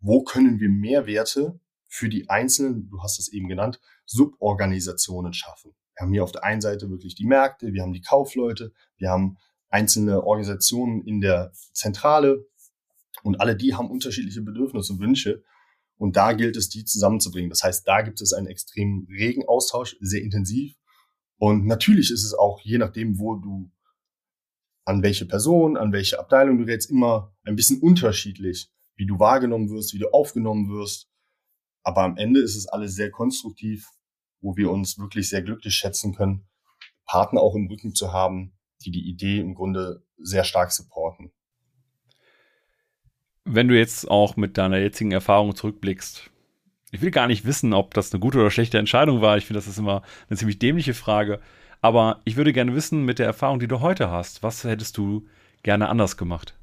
wo 0.00 0.22
können 0.22 0.60
wir 0.60 0.70
Mehrwerte 0.70 1.60
für 1.90 2.08
die 2.08 2.30
einzelnen, 2.30 2.88
du 2.88 3.02
hast 3.02 3.18
es 3.18 3.32
eben 3.32 3.48
genannt, 3.48 3.80
Suborganisationen 4.06 5.32
schaffen. 5.32 5.74
Wir 5.94 6.04
haben 6.04 6.12
hier 6.12 6.24
auf 6.24 6.32
der 6.32 6.44
einen 6.44 6.60
Seite 6.60 6.88
wirklich 6.88 7.16
die 7.16 7.26
Märkte, 7.26 7.72
wir 7.72 7.82
haben 7.82 7.92
die 7.92 8.00
Kaufleute, 8.00 8.72
wir 8.96 9.10
haben 9.10 9.36
einzelne 9.68 10.22
Organisationen 10.24 11.02
in 11.02 11.20
der 11.20 11.52
Zentrale 11.72 12.46
und 13.22 13.40
alle 13.40 13.56
die 13.56 13.74
haben 13.74 13.90
unterschiedliche 13.90 14.40
Bedürfnisse 14.40 14.92
und 14.92 15.00
Wünsche. 15.00 15.42
Und 15.96 16.16
da 16.16 16.32
gilt 16.32 16.56
es, 16.56 16.70
die 16.70 16.84
zusammenzubringen. 16.84 17.50
Das 17.50 17.62
heißt, 17.62 17.86
da 17.86 18.00
gibt 18.00 18.22
es 18.22 18.32
einen 18.32 18.46
extrem 18.46 19.06
regen 19.10 19.46
Austausch, 19.46 19.96
sehr 20.00 20.22
intensiv. 20.22 20.74
Und 21.36 21.66
natürlich 21.66 22.10
ist 22.10 22.24
es 22.24 22.34
auch, 22.34 22.60
je 22.62 22.78
nachdem, 22.78 23.18
wo 23.18 23.34
du, 23.34 23.70
an 24.84 25.02
welche 25.02 25.26
Person, 25.26 25.76
an 25.76 25.92
welche 25.92 26.18
Abteilung 26.18 26.58
du 26.58 26.64
jetzt 26.70 26.90
immer 26.90 27.34
ein 27.44 27.56
bisschen 27.56 27.80
unterschiedlich, 27.80 28.70
wie 28.96 29.06
du 29.06 29.18
wahrgenommen 29.18 29.70
wirst, 29.70 29.92
wie 29.92 29.98
du 29.98 30.08
aufgenommen 30.10 30.70
wirst. 30.70 31.10
Aber 31.82 32.02
am 32.02 32.16
Ende 32.16 32.40
ist 32.40 32.56
es 32.56 32.66
alles 32.66 32.94
sehr 32.94 33.10
konstruktiv, 33.10 33.88
wo 34.40 34.56
wir 34.56 34.70
uns 34.70 34.98
wirklich 34.98 35.28
sehr 35.28 35.42
glücklich 35.42 35.74
schätzen 35.74 36.14
können, 36.14 36.46
Partner 37.06 37.40
auch 37.40 37.54
im 37.54 37.68
Rücken 37.68 37.94
zu 37.94 38.12
haben, 38.12 38.52
die 38.84 38.90
die 38.90 39.08
Idee 39.08 39.40
im 39.40 39.54
Grunde 39.54 40.04
sehr 40.18 40.44
stark 40.44 40.72
supporten. 40.72 41.32
Wenn 43.44 43.68
du 43.68 43.76
jetzt 43.76 44.08
auch 44.08 44.36
mit 44.36 44.58
deiner 44.58 44.78
jetzigen 44.78 45.12
Erfahrung 45.12 45.54
zurückblickst, 45.56 46.30
ich 46.92 47.00
will 47.00 47.10
gar 47.10 47.26
nicht 47.26 47.44
wissen, 47.44 47.72
ob 47.72 47.94
das 47.94 48.12
eine 48.12 48.20
gute 48.20 48.38
oder 48.38 48.50
schlechte 48.50 48.78
Entscheidung 48.78 49.20
war. 49.20 49.36
Ich 49.36 49.46
finde, 49.46 49.58
das 49.58 49.68
ist 49.68 49.78
immer 49.78 50.02
eine 50.28 50.36
ziemlich 50.36 50.58
dämliche 50.58 50.94
Frage. 50.94 51.40
Aber 51.80 52.20
ich 52.24 52.36
würde 52.36 52.52
gerne 52.52 52.74
wissen, 52.74 53.04
mit 53.04 53.18
der 53.18 53.26
Erfahrung, 53.26 53.60
die 53.60 53.68
du 53.68 53.80
heute 53.80 54.10
hast, 54.10 54.42
was 54.42 54.64
hättest 54.64 54.98
du 54.98 55.26
gerne 55.62 55.88
anders 55.88 56.16
gemacht? 56.16 56.58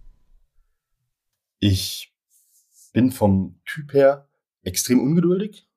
Ich 1.60 2.14
bin 2.94 3.12
vom 3.12 3.60
Typ 3.66 3.94
her 3.94 4.27
extrem 4.68 5.00
ungeduldig. 5.00 5.68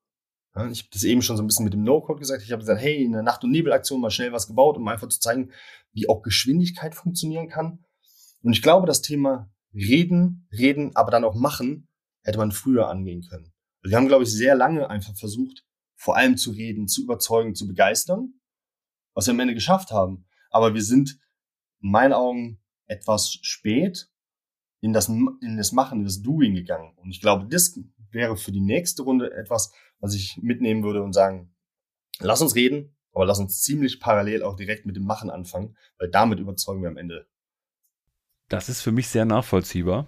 Ja, 0.55 0.68
ich 0.68 0.81
habe 0.81 0.90
das 0.92 1.05
eben 1.05 1.22
schon 1.22 1.37
so 1.37 1.42
ein 1.42 1.46
bisschen 1.46 1.64
mit 1.64 1.74
dem 1.74 1.85
No-Code 1.85 2.18
gesagt. 2.18 2.42
Ich 2.42 2.50
habe 2.50 2.61
gesagt, 2.61 2.81
hey, 2.81 3.03
in 3.05 3.12
der 3.12 3.22
Nacht- 3.22 3.44
und 3.44 3.53
Nebelaktion 3.53 4.00
mal 4.00 4.11
schnell 4.11 4.33
was 4.33 4.48
gebaut, 4.48 4.76
um 4.76 4.88
einfach 4.88 5.09
zu 5.09 5.20
zeigen, 5.20 5.53
wie 5.92 6.09
auch 6.09 6.22
Geschwindigkeit 6.22 6.94
funktionieren 6.94 7.48
kann. 7.48 7.85
Und 8.42 8.53
ich 8.53 8.62
glaube, 8.62 8.87
das 8.87 9.03
Thema 9.03 9.50
reden, 9.72 10.48
reden, 10.53 10.94
aber 10.96 11.11
dann 11.11 11.24
auch 11.24 11.35
machen, 11.35 11.88
hätte 12.22 12.38
man 12.38 12.53
früher 12.53 12.88
angehen 12.88 13.22
können. 13.22 13.53
Wir 13.83 13.96
haben, 13.96 14.09
glaube 14.09 14.24
ich, 14.24 14.33
sehr 14.33 14.55
lange 14.57 14.90
einfach 14.90 15.16
versucht, 15.16 15.64
vor 15.94 16.16
allem 16.16 16.37
zu 16.37 16.50
reden, 16.50 16.88
zu 16.88 17.03
überzeugen, 17.03 17.55
zu 17.55 17.66
begeistern, 17.66 18.40
was 19.14 19.26
wir 19.26 19.35
am 19.35 19.40
Ende 19.40 19.55
geschafft 19.55 19.92
haben. 19.92 20.26
Aber 20.50 20.74
wir 20.74 20.83
sind 20.83 21.18
in 21.81 21.90
meinen 21.90 22.12
Augen 22.12 22.61
etwas 22.87 23.38
spät 23.42 24.11
in 24.81 24.92
das, 24.92 25.09
in 25.09 25.57
das 25.57 25.72
Machen, 25.72 26.00
in 26.00 26.05
das 26.05 26.22
Doing 26.22 26.55
gegangen. 26.55 26.96
Und 26.96 27.11
ich 27.11 27.20
glaube, 27.20 27.46
das 27.48 27.79
wäre 28.12 28.36
für 28.36 28.52
die 28.52 28.60
nächste 28.60 29.02
Runde 29.02 29.32
etwas, 29.32 29.72
was 30.00 30.14
ich 30.14 30.38
mitnehmen 30.42 30.82
würde 30.82 31.02
und 31.02 31.12
sagen, 31.12 31.54
lass 32.20 32.42
uns 32.42 32.54
reden, 32.54 32.94
aber 33.12 33.26
lass 33.26 33.38
uns 33.38 33.60
ziemlich 33.60 34.00
parallel 34.00 34.42
auch 34.42 34.56
direkt 34.56 34.86
mit 34.86 34.96
dem 34.96 35.04
Machen 35.04 35.30
anfangen, 35.30 35.76
weil 35.98 36.10
damit 36.10 36.38
überzeugen 36.38 36.82
wir 36.82 36.88
am 36.88 36.96
Ende. 36.96 37.26
Das 38.48 38.68
ist 38.68 38.82
für 38.82 38.92
mich 38.92 39.08
sehr 39.08 39.24
nachvollziehbar. 39.24 40.06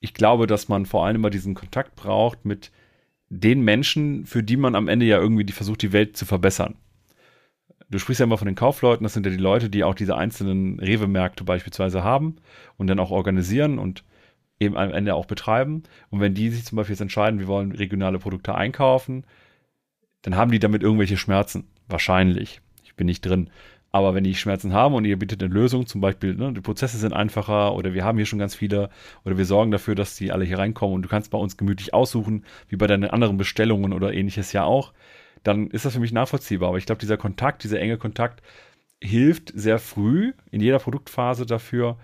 Ich 0.00 0.14
glaube, 0.14 0.46
dass 0.46 0.68
man 0.68 0.86
vor 0.86 1.04
allem 1.04 1.16
immer 1.16 1.30
diesen 1.30 1.54
Kontakt 1.54 1.94
braucht 1.94 2.44
mit 2.44 2.72
den 3.28 3.60
Menschen, 3.60 4.26
für 4.26 4.42
die 4.42 4.56
man 4.56 4.74
am 4.74 4.88
Ende 4.88 5.06
ja 5.06 5.18
irgendwie 5.18 5.50
versucht, 5.52 5.82
die 5.82 5.92
Welt 5.92 6.16
zu 6.16 6.24
verbessern. 6.24 6.76
Du 7.90 7.98
sprichst 7.98 8.20
ja 8.20 8.24
immer 8.24 8.38
von 8.38 8.46
den 8.46 8.54
Kaufleuten, 8.54 9.04
das 9.04 9.14
sind 9.14 9.26
ja 9.26 9.32
die 9.32 9.38
Leute, 9.38 9.68
die 9.68 9.84
auch 9.84 9.94
diese 9.94 10.16
einzelnen 10.16 10.78
Rewe-Märkte 10.78 11.44
beispielsweise 11.44 12.04
haben 12.04 12.36
und 12.76 12.86
dann 12.86 13.00
auch 13.00 13.10
organisieren 13.10 13.78
und 13.78 14.04
eben 14.60 14.76
am 14.76 14.92
Ende 14.92 15.14
auch 15.14 15.26
betreiben. 15.26 15.82
Und 16.10 16.20
wenn 16.20 16.34
die 16.34 16.50
sich 16.50 16.64
zum 16.64 16.76
Beispiel 16.76 16.94
jetzt 16.94 17.00
entscheiden, 17.00 17.40
wir 17.40 17.48
wollen 17.48 17.72
regionale 17.72 18.18
Produkte 18.18 18.54
einkaufen, 18.54 19.24
dann 20.22 20.36
haben 20.36 20.50
die 20.50 20.58
damit 20.58 20.82
irgendwelche 20.82 21.16
Schmerzen. 21.16 21.66
Wahrscheinlich. 21.88 22.60
Ich 22.84 22.94
bin 22.94 23.06
nicht 23.06 23.22
drin. 23.22 23.50
Aber 23.92 24.14
wenn 24.14 24.22
die 24.22 24.34
Schmerzen 24.34 24.72
haben 24.72 24.94
und 24.94 25.04
ihr 25.04 25.18
bietet 25.18 25.42
eine 25.42 25.52
Lösung, 25.52 25.86
zum 25.86 26.00
Beispiel, 26.00 26.34
ne, 26.34 26.52
die 26.52 26.60
Prozesse 26.60 26.98
sind 26.98 27.12
einfacher 27.12 27.74
oder 27.74 27.92
wir 27.92 28.04
haben 28.04 28.18
hier 28.18 28.26
schon 28.26 28.38
ganz 28.38 28.54
viele 28.54 28.90
oder 29.24 29.36
wir 29.36 29.44
sorgen 29.44 29.72
dafür, 29.72 29.96
dass 29.96 30.14
die 30.14 30.30
alle 30.30 30.44
hier 30.44 30.58
reinkommen 30.58 30.94
und 30.94 31.02
du 31.02 31.08
kannst 31.08 31.32
bei 31.32 31.38
uns 31.38 31.56
gemütlich 31.56 31.92
aussuchen, 31.92 32.44
wie 32.68 32.76
bei 32.76 32.86
deinen 32.86 33.10
anderen 33.10 33.36
Bestellungen 33.36 33.92
oder 33.92 34.12
ähnliches 34.12 34.52
ja 34.52 34.62
auch, 34.62 34.92
dann 35.42 35.68
ist 35.68 35.86
das 35.86 35.94
für 35.94 36.00
mich 36.00 36.12
nachvollziehbar. 36.12 36.68
Aber 36.68 36.78
ich 36.78 36.86
glaube, 36.86 37.00
dieser 37.00 37.16
Kontakt, 37.16 37.64
dieser 37.64 37.80
enge 37.80 37.98
Kontakt 37.98 38.42
hilft 39.02 39.52
sehr 39.54 39.80
früh 39.80 40.34
in 40.52 40.60
jeder 40.60 40.78
Produktphase 40.78 41.44
dafür, 41.44 41.96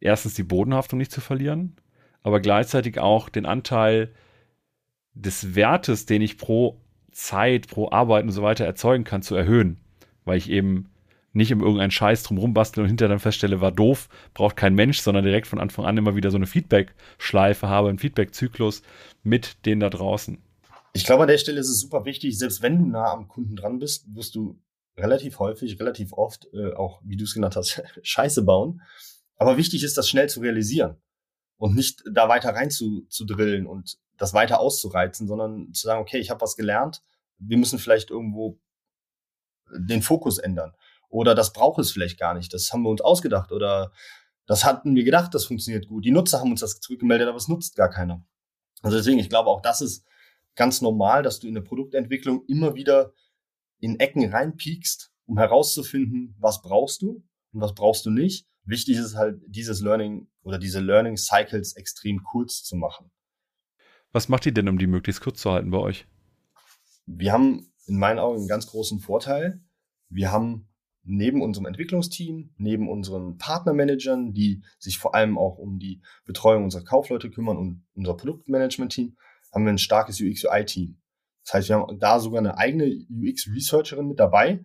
erstens 0.00 0.34
die 0.34 0.42
Bodenhaftung 0.42 0.98
nicht 0.98 1.12
zu 1.12 1.20
verlieren, 1.20 1.76
aber 2.22 2.40
gleichzeitig 2.40 2.98
auch 2.98 3.28
den 3.28 3.46
Anteil 3.46 4.12
des 5.14 5.54
Wertes, 5.54 6.06
den 6.06 6.22
ich 6.22 6.38
pro 6.38 6.80
Zeit, 7.12 7.68
pro 7.68 7.90
Arbeit 7.90 8.24
und 8.24 8.32
so 8.32 8.42
weiter 8.42 8.64
erzeugen 8.64 9.04
kann, 9.04 9.22
zu 9.22 9.36
erhöhen, 9.36 9.78
weil 10.24 10.38
ich 10.38 10.50
eben 10.50 10.90
nicht 11.32 11.52
um 11.52 11.60
irgendeinen 11.60 11.90
Scheiß 11.90 12.22
drum 12.22 12.54
basteln 12.54 12.84
und 12.84 12.88
hinterher 12.88 13.10
dann 13.10 13.18
feststelle, 13.18 13.60
war 13.60 13.72
doof, 13.72 14.08
braucht 14.34 14.56
kein 14.56 14.74
Mensch, 14.74 15.00
sondern 15.00 15.24
direkt 15.24 15.46
von 15.46 15.58
Anfang 15.58 15.84
an 15.84 15.96
immer 15.96 16.16
wieder 16.16 16.30
so 16.30 16.36
eine 16.36 16.46
Feedback-Schleife 16.46 17.68
habe, 17.68 17.88
einen 17.88 17.98
Feedback-Zyklus 17.98 18.82
mit 19.22 19.66
denen 19.66 19.80
da 19.80 19.90
draußen. 19.90 20.38
Ich 20.92 21.04
glaube, 21.04 21.22
an 21.22 21.28
der 21.28 21.38
Stelle 21.38 21.58
ist 21.58 21.68
es 21.68 21.80
super 21.80 22.04
wichtig, 22.04 22.38
selbst 22.38 22.62
wenn 22.62 22.78
du 22.78 22.86
nah 22.86 23.12
am 23.12 23.26
Kunden 23.26 23.56
dran 23.56 23.80
bist, 23.80 24.14
wirst 24.14 24.36
du 24.36 24.60
relativ 24.96 25.40
häufig, 25.40 25.80
relativ 25.80 26.12
oft 26.12 26.46
äh, 26.52 26.72
auch, 26.74 27.00
wie 27.04 27.16
du 27.16 27.24
es 27.24 27.34
genannt 27.34 27.56
hast, 27.56 27.82
Scheiße 28.02 28.44
bauen. 28.44 28.80
Aber 29.44 29.58
wichtig 29.58 29.82
ist, 29.82 29.98
das 29.98 30.08
schnell 30.08 30.28
zu 30.30 30.40
realisieren 30.40 30.96
und 31.58 31.74
nicht 31.74 32.02
da 32.10 32.30
weiter 32.30 32.54
rein 32.54 32.70
zu, 32.70 33.02
zu 33.10 33.26
drillen 33.26 33.66
und 33.66 33.98
das 34.16 34.32
weiter 34.32 34.58
auszureizen, 34.58 35.26
sondern 35.26 35.70
zu 35.74 35.86
sagen, 35.86 36.00
okay, 36.00 36.18
ich 36.18 36.30
habe 36.30 36.40
was 36.40 36.56
gelernt, 36.56 37.02
wir 37.36 37.58
müssen 37.58 37.78
vielleicht 37.78 38.08
irgendwo 38.08 38.58
den 39.70 40.00
Fokus 40.00 40.38
ändern. 40.38 40.72
Oder 41.10 41.34
das 41.34 41.52
braucht 41.52 41.78
es 41.78 41.92
vielleicht 41.92 42.18
gar 42.18 42.32
nicht. 42.32 42.54
Das 42.54 42.72
haben 42.72 42.84
wir 42.84 42.88
uns 42.88 43.02
ausgedacht. 43.02 43.52
Oder 43.52 43.92
das 44.46 44.64
hatten 44.64 44.94
wir 44.94 45.04
gedacht, 45.04 45.34
das 45.34 45.44
funktioniert 45.44 45.88
gut. 45.88 46.06
Die 46.06 46.10
Nutzer 46.10 46.40
haben 46.40 46.50
uns 46.50 46.60
das 46.60 46.80
zurückgemeldet, 46.80 47.28
aber 47.28 47.36
es 47.36 47.46
nutzt 47.46 47.76
gar 47.76 47.90
keiner. 47.90 48.24
Also 48.80 48.96
deswegen, 48.96 49.18
ich 49.18 49.28
glaube, 49.28 49.50
auch 49.50 49.60
das 49.60 49.82
ist 49.82 50.06
ganz 50.54 50.80
normal, 50.80 51.22
dass 51.22 51.38
du 51.38 51.48
in 51.48 51.54
der 51.54 51.60
Produktentwicklung 51.60 52.46
immer 52.46 52.74
wieder 52.74 53.12
in 53.78 54.00
Ecken 54.00 54.32
reinpiekst, 54.32 55.12
um 55.26 55.36
herauszufinden, 55.36 56.34
was 56.38 56.62
brauchst 56.62 57.02
du 57.02 57.22
und 57.52 57.60
was 57.60 57.74
brauchst 57.74 58.06
du 58.06 58.10
nicht. 58.10 58.46
Wichtig 58.64 58.96
ist 58.96 59.14
halt, 59.14 59.40
dieses 59.46 59.80
Learning 59.80 60.28
oder 60.42 60.58
diese 60.58 60.80
Learning 60.80 61.16
Cycles 61.16 61.76
extrem 61.76 62.22
kurz 62.22 62.62
zu 62.62 62.76
machen. 62.76 63.10
Was 64.12 64.28
macht 64.28 64.46
ihr 64.46 64.54
denn, 64.54 64.68
um 64.68 64.78
die 64.78 64.86
möglichst 64.86 65.20
kurz 65.20 65.40
zu 65.40 65.50
halten 65.50 65.70
bei 65.70 65.78
euch? 65.78 66.06
Wir 67.06 67.32
haben 67.32 67.72
in 67.86 67.98
meinen 67.98 68.18
Augen 68.18 68.38
einen 68.38 68.48
ganz 68.48 68.66
großen 68.66 69.00
Vorteil. 69.00 69.60
Wir 70.08 70.32
haben 70.32 70.68
neben 71.02 71.42
unserem 71.42 71.66
Entwicklungsteam, 71.66 72.54
neben 72.56 72.88
unseren 72.88 73.36
Partnermanagern, 73.36 74.32
die 74.32 74.62
sich 74.78 74.98
vor 74.98 75.14
allem 75.14 75.36
auch 75.36 75.58
um 75.58 75.78
die 75.78 76.00
Betreuung 76.24 76.64
unserer 76.64 76.84
Kaufleute 76.84 77.30
kümmern 77.30 77.58
und 77.58 77.84
unser 77.94 78.16
Produktmanagement-Team, 78.16 79.16
haben 79.52 79.64
wir 79.64 79.72
ein 79.72 79.78
starkes 79.78 80.20
UX-UI-Team. 80.20 81.00
Das 81.44 81.54
heißt, 81.54 81.68
wir 81.68 81.76
haben 81.76 81.98
da 81.98 82.20
sogar 82.20 82.38
eine 82.38 82.56
eigene 82.56 82.86
UX-Researcherin 83.10 84.08
mit 84.08 84.18
dabei, 84.18 84.64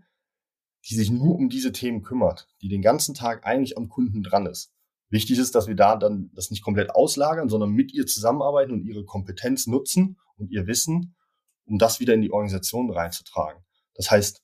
die 0.88 0.96
sich 0.96 1.12
nur 1.12 1.36
um 1.36 1.50
diese 1.50 1.72
Themen 1.72 2.02
kümmert, 2.02 2.48
die 2.62 2.70
den 2.70 2.82
ganzen 2.82 3.14
Tag 3.14 3.46
eigentlich 3.46 3.78
am 3.78 3.90
Kunden 3.90 4.24
dran 4.24 4.46
ist. 4.46 4.72
Wichtig 5.10 5.40
ist, 5.40 5.56
dass 5.56 5.68
wir 5.68 5.76
da 5.76 5.96
dann 5.96 6.30
das 6.34 6.52
nicht 6.52 6.64
komplett 6.64 6.92
auslagern, 6.92 7.50
sondern 7.50 7.72
mit 7.72 7.94
ihr 7.94 8.06
zusammenarbeiten 8.06 8.74
und 8.74 8.84
ihre 8.84 9.04
Kompetenz 9.06 9.66
nutzen 9.66 10.18
und 10.38 10.52
ihr 10.52 10.68
Wissen, 10.68 11.16
um 11.66 11.78
das 11.78 12.00
wieder 12.00 12.14
in 12.14 12.22
die 12.22 12.32
Organisation 12.32 12.92
reinzutragen. 12.92 13.64
Das 13.96 14.12
heißt, 14.12 14.44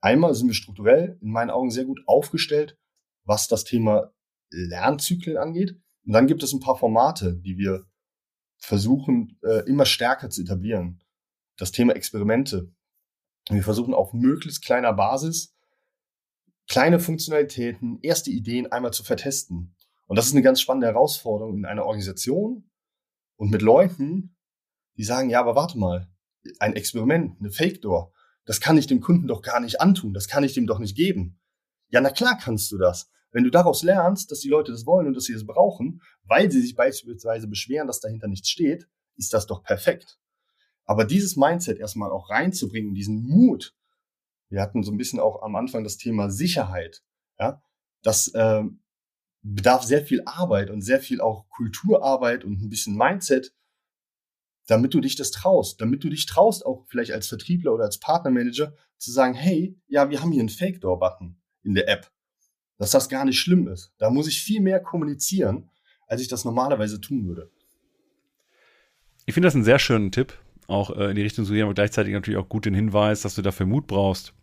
einmal 0.00 0.34
sind 0.34 0.48
wir 0.48 0.54
strukturell 0.54 1.18
in 1.20 1.30
meinen 1.30 1.50
Augen 1.50 1.70
sehr 1.70 1.84
gut 1.84 2.00
aufgestellt, 2.06 2.78
was 3.24 3.48
das 3.48 3.64
Thema 3.64 4.12
Lernzyklen 4.50 5.36
angeht. 5.36 5.80
Und 6.04 6.12
dann 6.12 6.26
gibt 6.26 6.42
es 6.42 6.52
ein 6.52 6.60
paar 6.60 6.76
Formate, 6.76 7.34
die 7.34 7.56
wir 7.56 7.84
versuchen 8.58 9.38
äh, 9.42 9.68
immer 9.68 9.86
stärker 9.86 10.30
zu 10.30 10.42
etablieren. 10.42 11.02
Das 11.56 11.72
Thema 11.72 11.94
Experimente. 11.94 12.72
Wir 13.48 13.62
versuchen 13.62 13.94
auf 13.94 14.12
möglichst 14.12 14.64
kleiner 14.64 14.92
Basis 14.92 15.54
kleine 16.68 17.00
Funktionalitäten, 17.00 17.98
erste 18.02 18.30
Ideen 18.30 18.70
einmal 18.70 18.92
zu 18.92 19.02
vertesten. 19.02 19.74
Und 20.06 20.16
das 20.16 20.26
ist 20.26 20.32
eine 20.32 20.42
ganz 20.42 20.60
spannende 20.60 20.86
Herausforderung 20.86 21.56
in 21.56 21.64
einer 21.64 21.84
Organisation 21.84 22.70
und 23.36 23.50
mit 23.50 23.62
Leuten, 23.62 24.36
die 24.96 25.04
sagen, 25.04 25.30
ja, 25.30 25.40
aber 25.40 25.54
warte 25.54 25.78
mal, 25.78 26.08
ein 26.60 26.76
Experiment, 26.76 27.38
eine 27.40 27.50
Fake 27.50 27.82
Door, 27.82 28.12
das 28.44 28.60
kann 28.60 28.78
ich 28.78 28.86
dem 28.86 29.00
Kunden 29.00 29.26
doch 29.26 29.42
gar 29.42 29.60
nicht 29.60 29.80
antun, 29.80 30.14
das 30.14 30.28
kann 30.28 30.44
ich 30.44 30.54
dem 30.54 30.66
doch 30.66 30.78
nicht 30.78 30.96
geben. 30.96 31.40
Ja, 31.88 32.00
na 32.00 32.10
klar 32.10 32.38
kannst 32.40 32.70
du 32.70 32.78
das. 32.78 33.10
Wenn 33.30 33.44
du 33.44 33.50
daraus 33.50 33.82
lernst, 33.82 34.30
dass 34.30 34.40
die 34.40 34.48
Leute 34.48 34.72
das 34.72 34.86
wollen 34.86 35.06
und 35.06 35.14
dass 35.14 35.24
sie 35.24 35.34
es 35.34 35.40
das 35.40 35.46
brauchen, 35.46 36.00
weil 36.22 36.50
sie 36.50 36.62
sich 36.62 36.74
beispielsweise 36.74 37.46
beschweren, 37.46 37.86
dass 37.86 38.00
dahinter 38.00 38.28
nichts 38.28 38.48
steht, 38.48 38.88
ist 39.16 39.34
das 39.34 39.46
doch 39.46 39.62
perfekt. 39.62 40.18
Aber 40.88 41.04
dieses 41.04 41.36
Mindset 41.36 41.78
erstmal 41.78 42.10
auch 42.10 42.30
reinzubringen, 42.30 42.94
diesen 42.94 43.22
Mut, 43.22 43.76
wir 44.48 44.62
hatten 44.62 44.82
so 44.82 44.90
ein 44.90 44.96
bisschen 44.96 45.20
auch 45.20 45.42
am 45.42 45.54
Anfang 45.54 45.84
das 45.84 45.98
Thema 45.98 46.30
Sicherheit, 46.30 47.02
ja, 47.38 47.62
das 48.02 48.28
äh, 48.28 48.64
bedarf 49.42 49.82
sehr 49.82 50.02
viel 50.02 50.22
Arbeit 50.24 50.70
und 50.70 50.80
sehr 50.80 50.98
viel 50.98 51.20
auch 51.20 51.46
Kulturarbeit 51.50 52.42
und 52.42 52.62
ein 52.62 52.70
bisschen 52.70 52.96
Mindset, 52.96 53.54
damit 54.66 54.94
du 54.94 55.00
dich 55.00 55.14
das 55.14 55.30
traust, 55.30 55.78
damit 55.82 56.04
du 56.04 56.08
dich 56.08 56.24
traust, 56.24 56.64
auch 56.64 56.86
vielleicht 56.88 57.12
als 57.12 57.28
Vertriebler 57.28 57.74
oder 57.74 57.84
als 57.84 58.00
Partnermanager 58.00 58.72
zu 58.96 59.12
sagen, 59.12 59.34
hey, 59.34 59.78
ja, 59.88 60.08
wir 60.08 60.22
haben 60.22 60.32
hier 60.32 60.40
einen 60.40 60.48
Fake-Door-Button 60.48 61.36
in 61.64 61.74
der 61.74 61.86
App, 61.86 62.10
dass 62.78 62.92
das 62.92 63.10
gar 63.10 63.26
nicht 63.26 63.38
schlimm 63.38 63.68
ist. 63.68 63.92
Da 63.98 64.08
muss 64.08 64.26
ich 64.26 64.42
viel 64.42 64.62
mehr 64.62 64.80
kommunizieren, 64.80 65.68
als 66.06 66.22
ich 66.22 66.28
das 66.28 66.46
normalerweise 66.46 66.98
tun 66.98 67.26
würde. 67.26 67.50
Ich 69.26 69.34
finde 69.34 69.48
das 69.48 69.54
einen 69.54 69.64
sehr 69.64 69.78
schönen 69.78 70.10
Tipp, 70.10 70.32
auch 70.68 70.90
äh, 70.96 71.10
in 71.10 71.16
die 71.16 71.22
Richtung 71.22 71.44
zu 71.44 71.52
gehen, 71.52 71.64
aber 71.64 71.74
gleichzeitig 71.74 72.12
natürlich 72.12 72.38
auch 72.38 72.48
gut 72.48 72.66
den 72.66 72.74
Hinweis, 72.74 73.22
dass 73.22 73.34
du 73.34 73.42
dafür 73.42 73.66
Mut 73.66 73.88
brauchst. 73.88 74.34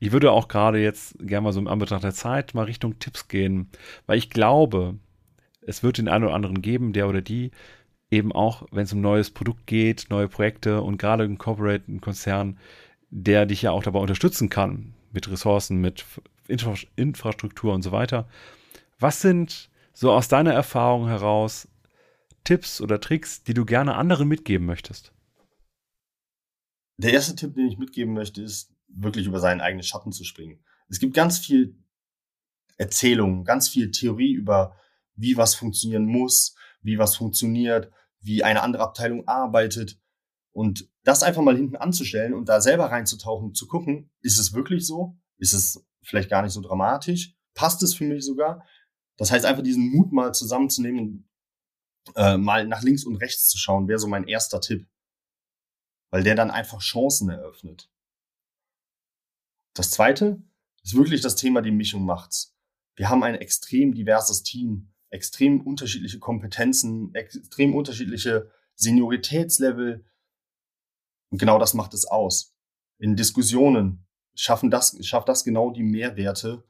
Ich 0.00 0.12
würde 0.12 0.32
auch 0.32 0.48
gerade 0.48 0.82
jetzt 0.82 1.16
gerne 1.20 1.42
mal 1.42 1.52
so 1.52 1.60
im 1.60 1.68
Anbetracht 1.68 2.02
der 2.02 2.14
Zeit 2.14 2.54
mal 2.54 2.64
Richtung 2.64 2.98
Tipps 2.98 3.28
gehen, 3.28 3.68
weil 4.06 4.18
ich 4.18 4.30
glaube, 4.30 4.96
es 5.60 5.82
wird 5.82 5.98
den 5.98 6.08
einen 6.08 6.24
oder 6.24 6.34
anderen 6.34 6.62
geben, 6.62 6.92
der 6.92 7.08
oder 7.08 7.22
die 7.22 7.52
eben 8.10 8.32
auch, 8.32 8.66
wenn 8.70 8.84
es 8.84 8.92
um 8.92 9.00
neues 9.00 9.30
Produkt 9.30 9.66
geht, 9.66 10.06
neue 10.10 10.28
Projekte 10.28 10.82
und 10.82 10.98
gerade 10.98 11.24
ein 11.24 11.38
Corporate, 11.38 11.84
ein 11.88 12.00
Konzern, 12.00 12.58
der 13.10 13.46
dich 13.46 13.62
ja 13.62 13.70
auch 13.70 13.82
dabei 13.82 14.00
unterstützen 14.00 14.48
kann, 14.50 14.94
mit 15.12 15.30
Ressourcen, 15.30 15.80
mit 15.80 16.04
Infra 16.48 16.74
Infrastruktur 16.96 17.72
und 17.74 17.82
so 17.82 17.92
weiter. 17.92 18.28
Was 18.98 19.20
sind 19.20 19.70
so 19.92 20.12
aus 20.12 20.28
deiner 20.28 20.52
Erfahrung 20.52 21.08
heraus 21.08 21.68
Tipps 22.44 22.80
oder 22.80 23.00
Tricks, 23.00 23.42
die 23.42 23.54
du 23.54 23.64
gerne 23.64 23.94
anderen 23.96 24.28
mitgeben 24.28 24.66
möchtest? 24.66 25.13
Der 26.96 27.12
erste 27.12 27.34
Tipp, 27.34 27.54
den 27.54 27.66
ich 27.66 27.78
mitgeben 27.78 28.14
möchte, 28.14 28.42
ist 28.42 28.72
wirklich 28.88 29.26
über 29.26 29.40
seinen 29.40 29.60
eigenen 29.60 29.82
Schatten 29.82 30.12
zu 30.12 30.24
springen. 30.24 30.64
Es 30.88 31.00
gibt 31.00 31.14
ganz 31.14 31.38
viel 31.38 31.76
Erzählungen, 32.76 33.44
ganz 33.44 33.68
viel 33.68 33.90
Theorie 33.90 34.32
über, 34.32 34.76
wie 35.16 35.36
was 35.36 35.54
funktionieren 35.54 36.06
muss, 36.06 36.54
wie 36.82 36.98
was 36.98 37.16
funktioniert, 37.16 37.90
wie 38.20 38.44
eine 38.44 38.62
andere 38.62 38.82
Abteilung 38.82 39.26
arbeitet. 39.26 39.98
Und 40.52 40.88
das 41.02 41.22
einfach 41.22 41.42
mal 41.42 41.56
hinten 41.56 41.76
anzustellen 41.76 42.34
und 42.34 42.48
da 42.48 42.60
selber 42.60 42.86
reinzutauchen, 42.86 43.54
zu 43.54 43.66
gucken, 43.66 44.10
ist 44.20 44.38
es 44.38 44.52
wirklich 44.52 44.86
so? 44.86 45.16
Ist 45.38 45.52
es 45.52 45.84
vielleicht 46.02 46.30
gar 46.30 46.42
nicht 46.42 46.52
so 46.52 46.60
dramatisch? 46.60 47.34
Passt 47.54 47.82
es 47.82 47.94
für 47.94 48.04
mich 48.04 48.24
sogar? 48.24 48.64
Das 49.16 49.30
heißt, 49.30 49.44
einfach 49.44 49.62
diesen 49.62 49.90
Mut 49.90 50.12
mal 50.12 50.32
zusammenzunehmen 50.32 51.00
und 51.00 51.28
äh, 52.16 52.36
mal 52.36 52.66
nach 52.66 52.82
links 52.82 53.04
und 53.04 53.16
rechts 53.16 53.48
zu 53.48 53.58
schauen, 53.58 53.88
wäre 53.88 53.98
so 53.98 54.08
mein 54.08 54.26
erster 54.26 54.60
Tipp. 54.60 54.86
Weil 56.14 56.22
der 56.22 56.36
dann 56.36 56.52
einfach 56.52 56.78
Chancen 56.78 57.28
eröffnet. 57.28 57.90
Das 59.74 59.90
zweite 59.90 60.40
ist 60.84 60.94
wirklich 60.94 61.22
das 61.22 61.34
Thema, 61.34 61.60
die 61.60 61.72
Mischung 61.72 62.04
macht's. 62.04 62.56
Wir 62.94 63.08
haben 63.08 63.24
ein 63.24 63.34
extrem 63.34 63.94
diverses 63.94 64.44
Team 64.44 64.94
extrem 65.14 65.60
unterschiedliche 65.60 66.20
Kompetenzen, 66.20 67.14
extrem 67.14 67.74
unterschiedliche 67.74 68.50
Senioritätslevel. 68.74 70.04
Und 71.30 71.38
genau 71.38 71.58
das 71.58 71.74
macht 71.74 71.94
es 71.94 72.04
aus. 72.04 72.56
In 72.98 73.16
Diskussionen 73.16 74.06
schaffen 74.34 74.70
das, 74.70 74.96
schafft 75.06 75.28
das 75.28 75.42
genau 75.44 75.70
die 75.70 75.82
Mehrwerte, 75.82 76.64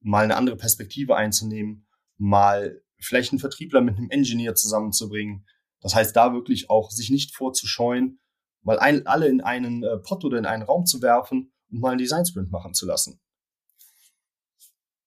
mal 0.00 0.24
eine 0.24 0.36
andere 0.36 0.56
Perspektive 0.56 1.14
einzunehmen, 1.14 1.88
mal 2.16 2.82
vielleicht 3.00 3.32
einen 3.32 3.40
Vertriebler 3.40 3.80
mit 3.82 3.96
einem 3.96 4.10
Engineer 4.10 4.56
zusammenzubringen. 4.56 5.46
Das 5.80 5.94
heißt, 5.94 6.14
da 6.14 6.32
wirklich 6.32 6.70
auch 6.70 6.90
sich 6.90 7.10
nicht 7.10 7.34
vorzuscheuen, 7.34 8.20
mal 8.62 8.78
ein, 8.78 9.06
alle 9.06 9.28
in 9.28 9.40
einen 9.40 9.82
äh, 9.82 9.98
Pot 9.98 10.24
oder 10.24 10.38
in 10.38 10.46
einen 10.46 10.62
Raum 10.62 10.86
zu 10.86 11.02
werfen 11.02 11.52
und 11.70 11.80
mal 11.80 11.90
einen 11.90 11.98
Design 11.98 12.26
Sprint 12.26 12.50
machen 12.50 12.74
zu 12.74 12.86
lassen. 12.86 13.20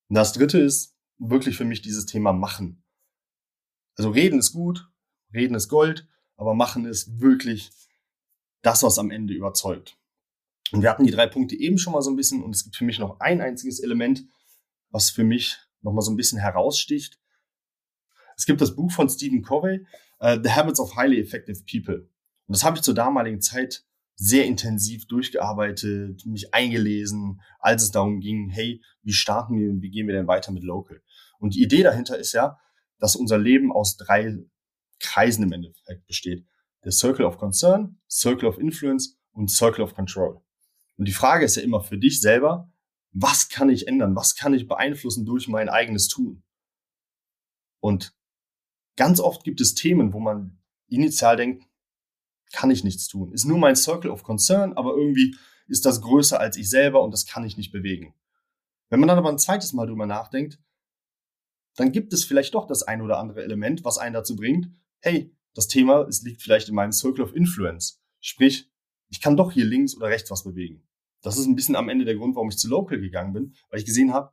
Und 0.09 0.15
das 0.15 0.33
dritte 0.33 0.59
ist, 0.59 0.95
wirklich 1.17 1.57
für 1.57 1.65
mich 1.65 1.81
dieses 1.81 2.05
Thema 2.05 2.33
machen. 2.33 2.83
Also 3.95 4.09
reden 4.09 4.39
ist 4.39 4.53
gut, 4.53 4.89
reden 5.33 5.55
ist 5.55 5.69
Gold, 5.69 6.07
aber 6.35 6.53
machen 6.53 6.85
ist 6.85 7.19
wirklich 7.19 7.71
das, 8.61 8.83
was 8.83 8.97
am 8.97 9.11
Ende 9.11 9.33
überzeugt. 9.33 9.97
Und 10.71 10.81
wir 10.81 10.89
hatten 10.89 11.05
die 11.05 11.11
drei 11.11 11.27
Punkte 11.27 11.55
eben 11.55 11.77
schon 11.77 11.93
mal 11.93 12.01
so 12.01 12.09
ein 12.09 12.15
bisschen 12.15 12.43
und 12.43 12.55
es 12.55 12.63
gibt 12.63 12.75
für 12.75 12.85
mich 12.85 12.99
noch 12.99 13.19
ein 13.19 13.41
einziges 13.41 13.79
Element, 13.79 14.25
was 14.89 15.09
für 15.09 15.23
mich 15.23 15.57
noch 15.81 15.93
mal 15.93 16.01
so 16.01 16.11
ein 16.11 16.17
bisschen 16.17 16.39
heraussticht. 16.39 17.19
Es 18.35 18.45
gibt 18.45 18.61
das 18.61 18.75
Buch 18.75 18.91
von 18.91 19.09
Stephen 19.09 19.43
Covey, 19.43 19.85
uh, 20.19 20.41
The 20.41 20.51
Habits 20.51 20.79
of 20.79 20.95
Highly 20.95 21.19
Effective 21.19 21.61
People. 21.69 22.09
Und 22.47 22.55
das 22.55 22.63
habe 22.63 22.77
ich 22.77 22.83
zur 22.83 22.93
damaligen 22.93 23.41
Zeit 23.41 23.85
sehr 24.15 24.45
intensiv 24.45 25.07
durchgearbeitet, 25.07 26.25
mich 26.25 26.53
eingelesen, 26.53 27.41
als 27.59 27.83
es 27.83 27.91
darum 27.91 28.19
ging, 28.19 28.49
hey, 28.49 28.81
wie 29.01 29.13
starten 29.13 29.57
wir, 29.57 29.81
wie 29.81 29.89
gehen 29.89 30.07
wir 30.07 30.13
denn 30.13 30.27
weiter 30.27 30.51
mit 30.51 30.63
Local? 30.63 31.01
Und 31.39 31.55
die 31.55 31.63
Idee 31.63 31.83
dahinter 31.83 32.17
ist 32.17 32.33
ja, 32.33 32.59
dass 32.99 33.15
unser 33.15 33.37
Leben 33.37 33.71
aus 33.71 33.97
drei 33.97 34.37
Kreisen 34.99 35.43
im 35.43 35.51
Endeffekt 35.51 36.05
besteht. 36.05 36.45
Der 36.83 36.91
Circle 36.91 37.25
of 37.25 37.37
Concern, 37.37 37.99
Circle 38.09 38.47
of 38.47 38.57
Influence 38.59 39.17
und 39.31 39.49
Circle 39.49 39.83
of 39.83 39.95
Control. 39.95 40.41
Und 40.95 41.07
die 41.07 41.13
Frage 41.13 41.45
ist 41.45 41.55
ja 41.55 41.63
immer 41.63 41.81
für 41.81 41.97
dich 41.97 42.21
selber, 42.21 42.71
was 43.11 43.49
kann 43.49 43.69
ich 43.69 43.87
ändern? 43.87 44.15
Was 44.15 44.35
kann 44.35 44.53
ich 44.53 44.67
beeinflussen 44.67 45.25
durch 45.25 45.47
mein 45.47 45.69
eigenes 45.69 46.07
Tun? 46.07 46.43
Und 47.79 48.15
ganz 48.95 49.19
oft 49.19 49.43
gibt 49.43 49.61
es 49.61 49.75
Themen, 49.75 50.13
wo 50.13 50.19
man 50.19 50.61
initial 50.87 51.35
denkt, 51.35 51.65
kann 52.53 52.71
ich 52.71 52.85
nichts 52.85 53.07
tun. 53.07 53.33
Ist 53.33 53.45
nur 53.45 53.57
mein 53.57 53.75
Circle 53.75 54.11
of 54.11 54.23
Concern, 54.23 54.73
aber 54.73 54.95
irgendwie 54.95 55.35
ist 55.67 55.85
das 55.85 56.01
größer 56.01 56.39
als 56.39 56.55
ich 56.55 56.69
selber 56.69 57.03
und 57.03 57.11
das 57.11 57.25
kann 57.25 57.43
ich 57.43 57.57
nicht 57.57 57.71
bewegen. 57.71 58.13
Wenn 58.89 58.99
man 58.99 59.09
dann 59.09 59.17
aber 59.17 59.29
ein 59.29 59.39
zweites 59.39 59.73
Mal 59.73 59.87
drüber 59.87 60.05
nachdenkt, 60.05 60.59
dann 61.75 61.91
gibt 61.91 62.13
es 62.13 62.23
vielleicht 62.23 62.53
doch 62.53 62.67
das 62.67 62.83
ein 62.83 63.01
oder 63.01 63.17
andere 63.17 63.43
Element, 63.43 63.83
was 63.83 63.97
einen 63.97 64.13
dazu 64.13 64.35
bringt, 64.35 64.67
hey, 65.01 65.35
das 65.55 65.67
Thema, 65.67 66.01
es 66.07 66.21
liegt 66.21 66.41
vielleicht 66.41 66.69
in 66.69 66.75
meinem 66.75 66.91
Circle 66.91 67.23
of 67.23 67.35
Influence. 67.35 68.01
Sprich, 68.19 68.69
ich 69.09 69.19
kann 69.19 69.37
doch 69.37 69.51
hier 69.51 69.65
links 69.65 69.95
oder 69.95 70.07
rechts 70.07 70.29
was 70.31 70.43
bewegen. 70.43 70.87
Das 71.21 71.37
ist 71.37 71.45
ein 71.45 71.55
bisschen 71.55 71.75
am 71.75 71.89
Ende 71.89 72.05
der 72.05 72.15
Grund, 72.15 72.35
warum 72.35 72.49
ich 72.49 72.57
zu 72.57 72.67
Local 72.67 72.99
gegangen 72.99 73.33
bin, 73.33 73.55
weil 73.69 73.79
ich 73.79 73.85
gesehen 73.85 74.13
habe, 74.13 74.31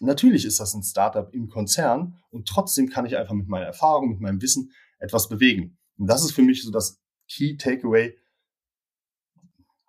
natürlich 0.00 0.44
ist 0.44 0.60
das 0.60 0.74
ein 0.74 0.82
Startup 0.82 1.32
im 1.34 1.48
Konzern 1.48 2.18
und 2.30 2.46
trotzdem 2.46 2.88
kann 2.88 3.06
ich 3.06 3.16
einfach 3.16 3.34
mit 3.34 3.48
meiner 3.48 3.66
Erfahrung, 3.66 4.10
mit 4.10 4.20
meinem 4.20 4.42
Wissen 4.42 4.72
etwas 4.98 5.28
bewegen. 5.28 5.77
Und 5.98 6.06
das 6.06 6.24
ist 6.24 6.32
für 6.32 6.42
mich 6.42 6.62
so 6.62 6.70
das 6.70 7.00
Key 7.28 7.56
Takeaway. 7.56 8.16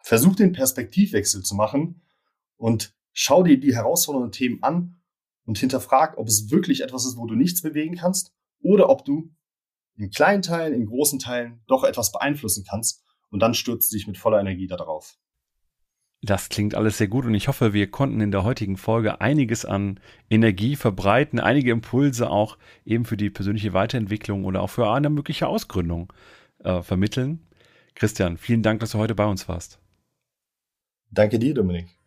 Versuch 0.04 0.36
den 0.36 0.52
Perspektivwechsel 0.52 1.44
zu 1.44 1.56
machen 1.56 2.02
und 2.58 2.94
schau 3.14 3.44
dir 3.44 3.60
die 3.60 3.76
herausfordernden 3.76 4.32
Themen 4.32 4.64
an 4.64 5.02
und 5.46 5.58
hinterfrag, 5.58 6.18
ob 6.18 6.28
es 6.28 6.50
wirklich 6.52 6.82
etwas 6.82 7.06
ist, 7.06 7.18
wo 7.18 7.26
du 7.26 7.36
nichts 7.36 7.62
bewegen 7.62 7.96
kannst 7.96 8.34
oder 8.62 8.90
ob 8.90 9.06
du 9.06 9.34
in 9.96 10.10
kleinen 10.10 10.42
Teilen, 10.42 10.74
in 10.74 10.86
großen 10.86 11.20
Teilen 11.20 11.62
doch 11.68 11.84
etwas 11.84 12.12
beeinflussen 12.12 12.66
kannst 12.68 13.04
und 13.30 13.40
dann 13.40 13.54
stürzt 13.54 13.92
dich 13.94 14.08
mit 14.08 14.18
voller 14.18 14.40
Energie 14.40 14.68
darauf. 14.68 15.18
Das 16.22 16.50
klingt 16.50 16.76
alles 16.76 16.98
sehr 16.98 17.08
gut 17.08 17.26
und 17.26 17.34
ich 17.34 17.48
hoffe, 17.48 17.74
wir 17.74 17.90
konnten 17.90 18.20
in 18.20 18.32
der 18.32 18.44
heutigen 18.44 18.76
Folge 18.76 19.22
einiges 19.22 19.64
an 19.64 20.02
Energie 20.30 20.76
verbreiten, 20.76 21.40
einige 21.40 21.72
Impulse 21.72 22.30
auch 22.30 22.58
eben 22.86 23.06
für 23.06 23.16
die 23.16 23.30
persönliche 23.30 23.72
Weiterentwicklung 23.74 24.44
oder 24.44 24.62
auch 24.62 24.70
für 24.70 24.90
eine 24.92 25.10
mögliche 25.10 25.48
Ausgründung 25.48 26.12
äh, 26.64 26.82
vermitteln. 26.82 27.40
Christian, 27.96 28.38
vielen 28.38 28.64
Dank, 28.64 28.82
dass 28.82 28.92
du 28.92 28.98
heute 28.98 29.16
bei 29.16 29.26
uns 29.26 29.48
warst. 29.48 29.80
Danke 31.12 31.40
dir, 31.40 31.54
Dominik. 31.54 31.99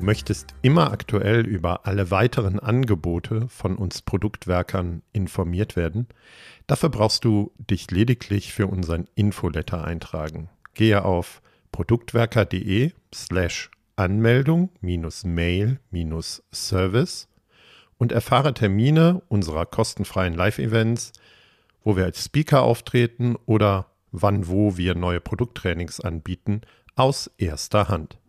Du 0.00 0.06
möchtest 0.06 0.54
immer 0.62 0.92
aktuell 0.92 1.46
über 1.46 1.86
alle 1.86 2.10
weiteren 2.10 2.58
Angebote 2.58 3.46
von 3.48 3.76
uns 3.76 4.00
Produktwerkern 4.00 5.02
informiert 5.12 5.76
werden. 5.76 6.08
Dafür 6.66 6.88
brauchst 6.88 7.26
du 7.26 7.52
dich 7.58 7.90
lediglich 7.90 8.54
für 8.54 8.66
unseren 8.66 9.08
Infoletter 9.14 9.84
eintragen. 9.84 10.48
Gehe 10.72 11.04
auf 11.04 11.42
produktwerker.de 11.70 12.92
slash 13.14 13.70
Anmeldung 13.96 14.70
Mail 14.80 15.80
Service 16.50 17.28
und 17.98 18.10
erfahre 18.10 18.54
Termine 18.54 19.20
unserer 19.28 19.66
kostenfreien 19.66 20.32
Live-Events, 20.32 21.12
wo 21.84 21.98
wir 21.98 22.06
als 22.06 22.24
Speaker 22.24 22.62
auftreten 22.62 23.36
oder 23.44 23.90
wann 24.12 24.48
wo 24.48 24.78
wir 24.78 24.94
neue 24.94 25.20
Produkttrainings 25.20 26.00
anbieten, 26.00 26.62
aus 26.96 27.30
erster 27.36 27.88
Hand. 27.88 28.19